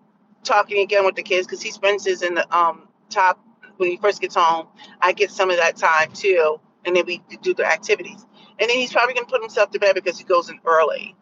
talking 0.44 0.82
again 0.82 1.06
with 1.06 1.16
the 1.16 1.24
kids 1.24 1.48
because 1.48 1.62
he 1.62 1.72
spends 1.72 2.06
his 2.06 2.22
in 2.22 2.36
the 2.36 2.56
um, 2.56 2.88
top 3.10 3.39
when 3.78 3.89
he 3.89 3.98
first 3.98 4.22
gets 4.22 4.36
home. 4.36 4.68
I 5.02 5.13
get 5.13 5.32
some 5.32 5.50
of 5.50 5.58
that 5.58 5.78
time 5.78 6.12
too. 6.13 6.60
And 6.86 6.96
then 6.96 7.06
we 7.06 7.22
do 7.42 7.54
the 7.54 7.66
activities. 7.66 8.26
And 8.60 8.70
then 8.70 8.78
he's 8.78 8.92
probably 8.92 9.13
going 9.13 9.26
to 9.26 9.32
put 9.32 9.42
himself 9.42 9.72
to 9.72 9.80
bed 9.80 9.96
because 9.96 10.18
he 10.18 10.26
goes 10.26 10.50
in 10.50 10.60
early. 10.66 11.16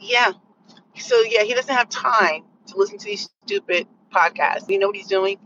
Yeah. 0.00 0.32
So, 0.98 1.20
yeah, 1.22 1.44
he 1.44 1.54
doesn't 1.54 1.74
have 1.74 1.88
time 1.88 2.42
to 2.66 2.76
listen 2.76 2.98
to 2.98 3.04
these 3.04 3.30
stupid 3.46 3.86
podcasts. 4.12 4.68
You 4.68 4.78
know 4.78 4.88
what 4.88 4.96
he's 4.96 5.06
doing? 5.06 5.38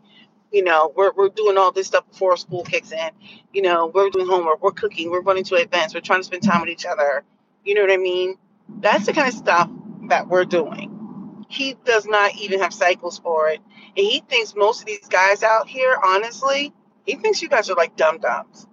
You 0.53 0.65
know, 0.65 0.93
we're, 0.95 1.13
we're 1.13 1.29
doing 1.29 1.59
all 1.59 1.73
this 1.73 1.89
stuff 1.89 2.09
before 2.09 2.37
school 2.37 2.63
kicks 2.63 2.93
in. 2.93 3.11
You 3.53 3.63
know, 3.63 3.87
we're 3.93 4.11
doing 4.11 4.27
homework, 4.27 4.63
we're 4.63 4.71
cooking, 4.71 5.11
we're 5.11 5.23
running 5.23 5.45
to 5.45 5.57
events, 5.57 5.95
we're 5.95 6.01
trying 6.01 6.21
to 6.21 6.25
spend 6.25 6.43
time 6.43 6.61
with 6.61 6.71
each 6.71 6.87
other. 6.87 7.25
You 7.65 7.75
know 7.75 7.83
what 7.83 7.91
I 7.91 7.97
mean? 7.97 8.37
That's 8.69 9.07
the 9.07 9.13
kind 9.13 9.29
of 9.29 9.35
stuff 9.35 9.71
that 10.09 10.29
we're 10.29 10.45
doing. 10.45 11.45
He 11.49 11.77
does 11.85 12.07
not 12.07 12.35
even 12.37 12.61
have 12.61 12.73
cycles 12.73 13.19
for 13.19 13.49
it. 13.49 13.61
And 13.97 14.07
he 14.07 14.21
thinks 14.21 14.55
most 14.55 14.81
of 14.81 14.87
these 14.87 15.09
guys 15.09 15.43
out 15.43 15.69
here, 15.69 15.97
honestly, 16.05 16.73
he 17.05 17.17
thinks 17.17 17.41
you 17.41 17.49
guys 17.49 17.71
are 17.71 17.77
like 17.77 17.97
dum 17.97 18.19
dums. 18.19 18.67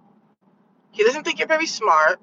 He 0.90 1.04
doesn't 1.04 1.24
think 1.24 1.38
you're 1.38 1.48
very 1.48 1.66
smart. 1.66 2.20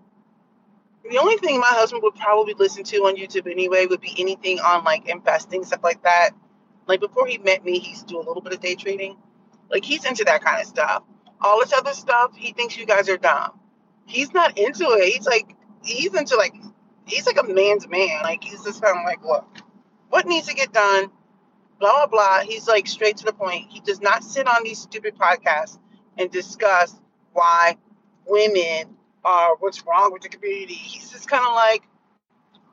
The 1.09 1.17
only 1.17 1.37
thing 1.37 1.59
my 1.59 1.67
husband 1.67 2.03
would 2.03 2.15
probably 2.15 2.53
listen 2.53 2.83
to 2.85 2.97
on 2.99 3.15
YouTube 3.15 3.49
anyway 3.49 3.85
would 3.85 4.01
be 4.01 4.13
anything 4.17 4.59
on 4.59 4.83
like 4.83 5.07
investing, 5.09 5.63
stuff 5.63 5.83
like 5.83 6.03
that. 6.03 6.31
Like 6.87 6.99
before 6.99 7.27
he 7.27 7.37
met 7.37 7.65
me, 7.65 7.79
he 7.79 7.91
used 7.91 8.07
to 8.07 8.13
do 8.13 8.17
a 8.17 8.25
little 8.25 8.41
bit 8.41 8.53
of 8.53 8.59
day 8.59 8.75
trading. 8.75 9.17
Like 9.71 9.85
he's 9.85 10.05
into 10.05 10.23
that 10.25 10.43
kind 10.43 10.61
of 10.61 10.67
stuff. 10.67 11.03
All 11.39 11.59
this 11.59 11.73
other 11.73 11.93
stuff, 11.93 12.35
he 12.35 12.53
thinks 12.53 12.77
you 12.77 12.85
guys 12.85 13.09
are 13.09 13.17
dumb. 13.17 13.59
He's 14.05 14.33
not 14.33 14.57
into 14.57 14.83
it. 14.83 15.13
He's 15.13 15.25
like 15.25 15.55
he's 15.83 16.13
into 16.13 16.35
like 16.35 16.53
he's 17.05 17.25
like 17.25 17.39
a 17.39 17.43
man's 17.43 17.87
man. 17.87 18.21
Like 18.23 18.43
he's 18.43 18.63
just 18.63 18.81
kind 18.81 18.97
of 18.97 19.05
like, 19.05 19.23
look, 19.23 19.45
what 20.09 20.27
needs 20.27 20.47
to 20.47 20.53
get 20.53 20.73
done? 20.73 21.09
Blah 21.79 22.05
blah 22.05 22.07
blah. 22.07 22.39
He's 22.41 22.67
like 22.67 22.87
straight 22.87 23.17
to 23.17 23.25
the 23.25 23.33
point. 23.33 23.67
He 23.69 23.79
does 23.79 24.01
not 24.01 24.23
sit 24.23 24.47
on 24.47 24.63
these 24.63 24.79
stupid 24.79 25.15
podcasts 25.17 25.77
and 26.17 26.29
discuss 26.29 26.99
why 27.33 27.77
women 28.27 28.95
are 29.23 29.55
what's 29.59 29.85
wrong 29.85 30.11
with 30.11 30.21
the 30.21 30.29
community. 30.29 30.73
He's 30.73 31.09
just 31.09 31.29
kind 31.29 31.45
of 31.45 31.53
like, 31.53 31.83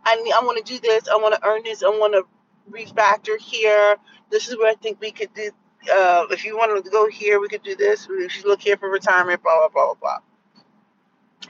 I 0.05 0.15
I 0.37 0.45
want 0.45 0.65
to 0.65 0.73
do 0.73 0.81
this. 0.81 1.09
I 1.09 1.17
want 1.17 1.35
to 1.35 1.47
earn 1.47 1.63
this. 1.65 1.83
I 1.83 1.89
want 1.89 2.15
to 2.15 2.25
refactor 2.71 3.39
here. 3.39 3.97
This 4.31 4.49
is 4.49 4.59
where 4.59 4.71
I 4.71 4.75
think 4.75 5.01
we 5.01 5.11
could 5.11 5.33
do 5.35 5.51
uh, 5.93 6.27
if 6.31 6.45
you 6.45 6.57
wanted 6.57 6.85
to 6.85 6.91
go 6.91 7.09
here, 7.09 7.41
we 7.41 7.49
could 7.49 7.62
do 7.62 7.77
this. 7.77 8.09
If 8.11 8.43
you 8.43 8.49
look 8.49 8.61
here 8.61 8.77
for 8.77 8.91
retirement, 8.91 9.43
blah, 9.43 9.57
blah, 9.57 9.69
blah, 9.69 9.95
blah, 9.95 9.95
blah. 9.95 10.19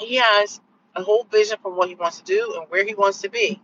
He 0.00 0.16
has 0.16 0.60
a 0.94 1.02
whole 1.02 1.24
vision 1.30 1.58
for 1.62 1.72
what 1.72 1.88
he 1.88 1.94
wants 1.94 2.18
to 2.18 2.24
do 2.24 2.54
and 2.56 2.70
where 2.70 2.84
he 2.84 2.94
wants 2.94 3.22
to 3.22 3.30
be. 3.30 3.60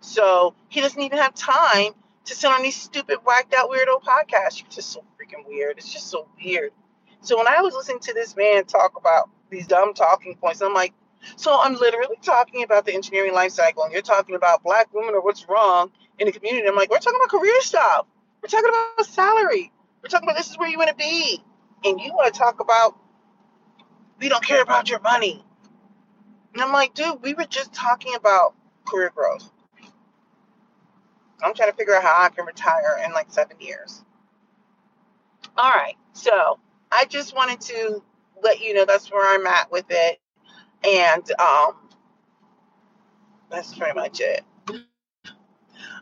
So 0.00 0.54
he 0.68 0.80
doesn't 0.80 1.00
even 1.00 1.18
have 1.18 1.34
time 1.34 1.92
to 2.24 2.34
sit 2.34 2.50
on 2.50 2.62
these 2.62 2.76
stupid, 2.76 3.18
whacked 3.24 3.54
out 3.54 3.70
weirdo 3.70 4.02
podcasts. 4.02 4.60
You're 4.60 4.70
just 4.70 4.90
so 4.90 5.00
freaking 5.00 5.46
weird. 5.46 5.78
It's 5.78 5.92
just 5.92 6.08
so 6.08 6.28
weird. 6.42 6.72
So 7.20 7.36
when 7.36 7.48
I 7.48 7.60
was 7.60 7.74
listening 7.74 8.00
to 8.00 8.14
this 8.14 8.36
man 8.36 8.64
talk 8.64 8.92
about 8.96 9.30
these 9.50 9.66
dumb 9.66 9.94
talking 9.94 10.36
points, 10.36 10.60
I'm 10.60 10.74
like, 10.74 10.92
so 11.36 11.58
I'm 11.60 11.74
literally 11.74 12.16
talking 12.22 12.62
about 12.62 12.84
the 12.84 12.94
engineering 12.94 13.32
life 13.32 13.52
cycle, 13.52 13.82
and 13.82 13.92
you're 13.92 14.02
talking 14.02 14.36
about 14.36 14.62
black 14.62 14.92
women 14.92 15.14
or 15.14 15.20
what's 15.22 15.48
wrong 15.48 15.90
in 16.18 16.26
the 16.26 16.32
community. 16.32 16.68
I'm 16.68 16.76
like, 16.76 16.90
we're 16.90 16.98
talking 16.98 17.18
about 17.18 17.30
career 17.30 17.60
stuff. 17.62 18.06
We're 18.42 18.48
talking 18.48 18.68
about 18.68 19.06
salary. 19.06 19.72
We're 20.06 20.10
talking 20.10 20.28
about 20.28 20.36
this 20.36 20.50
is 20.50 20.56
where 20.56 20.68
you 20.68 20.78
want 20.78 20.90
to 20.90 20.94
be. 20.94 21.42
And 21.84 22.00
you 22.00 22.14
want 22.14 22.32
to 22.32 22.38
talk 22.38 22.60
about 22.60 22.96
we 24.20 24.28
don't 24.28 24.44
care 24.44 24.62
about 24.62 24.88
your 24.88 25.00
money. 25.00 25.44
And 26.54 26.62
I'm 26.62 26.70
like, 26.72 26.94
dude, 26.94 27.20
we 27.22 27.34
were 27.34 27.44
just 27.44 27.72
talking 27.74 28.14
about 28.14 28.54
career 28.86 29.10
growth. 29.12 29.50
I'm 31.42 31.54
trying 31.54 31.72
to 31.72 31.76
figure 31.76 31.96
out 31.96 32.04
how 32.04 32.22
I 32.22 32.28
can 32.28 32.46
retire 32.46 33.00
in 33.04 33.12
like 33.14 33.32
seven 33.32 33.56
years. 33.58 34.04
All 35.56 35.72
right. 35.72 35.96
So 36.12 36.60
I 36.92 37.06
just 37.06 37.34
wanted 37.34 37.60
to 37.62 38.00
let 38.44 38.60
you 38.60 38.74
know 38.74 38.84
that's 38.84 39.10
where 39.10 39.34
I'm 39.34 39.44
at 39.48 39.72
with 39.72 39.86
it. 39.90 40.20
And 40.84 41.28
um, 41.40 41.72
that's 43.50 43.76
pretty 43.76 43.94
much 43.98 44.20
it. 44.20 44.44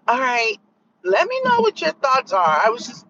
All 0.07 0.19
right. 0.19 0.57
Let 1.05 1.27
me 1.27 1.41
know 1.47 1.61
what 1.61 1.81
your 1.81 1.93
thoughts 1.93 2.35
are. 2.35 2.61
I 2.65 2.69
was 2.69 2.87
just, 2.87 3.04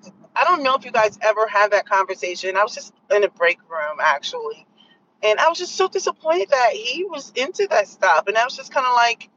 I 0.44 0.48
don't 0.48 0.64
know 0.64 0.76
if 0.76 0.84
you 0.84 0.92
guys 0.92 1.18
ever 1.22 1.48
had 1.48 1.72
that 1.72 1.88
conversation. 1.88 2.56
I 2.56 2.64
was 2.64 2.74
just 2.74 2.94
in 3.10 3.24
a 3.24 3.30
break 3.30 3.58
room 3.70 3.98
actually. 4.02 4.66
And 5.22 5.40
I 5.40 5.48
was 5.48 5.58
just 5.58 5.76
so 5.76 5.88
disappointed 5.88 6.50
that 6.50 6.72
he 6.74 7.04
was 7.04 7.32
into 7.36 7.66
that 7.70 7.88
stuff. 7.88 8.26
And 8.28 8.38
I 8.38 8.44
was 8.44 8.56
just 8.56 8.72
kind 8.72 8.86
of 8.86 8.94
like, 8.94 9.30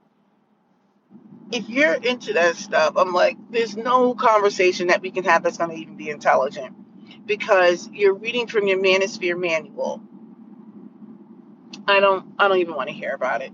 if 1.51 1.69
you're 1.69 1.95
into 1.95 2.33
that 2.33 2.57
stuff, 2.57 2.95
I'm 2.97 3.13
like, 3.13 3.37
there's 3.51 3.77
no 3.77 4.15
conversation 4.15 4.87
that 4.87 5.01
we 5.01 5.11
can 5.11 5.25
have 5.25 5.43
that's 5.43 5.57
going 5.57 5.71
to 5.71 5.77
even 5.77 5.97
be 5.97 6.09
intelligent 6.09 6.75
because 7.25 7.89
you're 7.91 8.15
reading 8.15 8.47
from 8.47 8.67
your 8.67 8.79
manosphere 8.79 9.39
manual. 9.39 10.01
I 11.87 11.99
don't 12.01 12.33
I 12.39 12.47
don't 12.47 12.59
even 12.59 12.75
want 12.75 12.89
to 12.89 12.95
hear 12.95 13.13
about 13.13 13.41
it. 13.41 13.53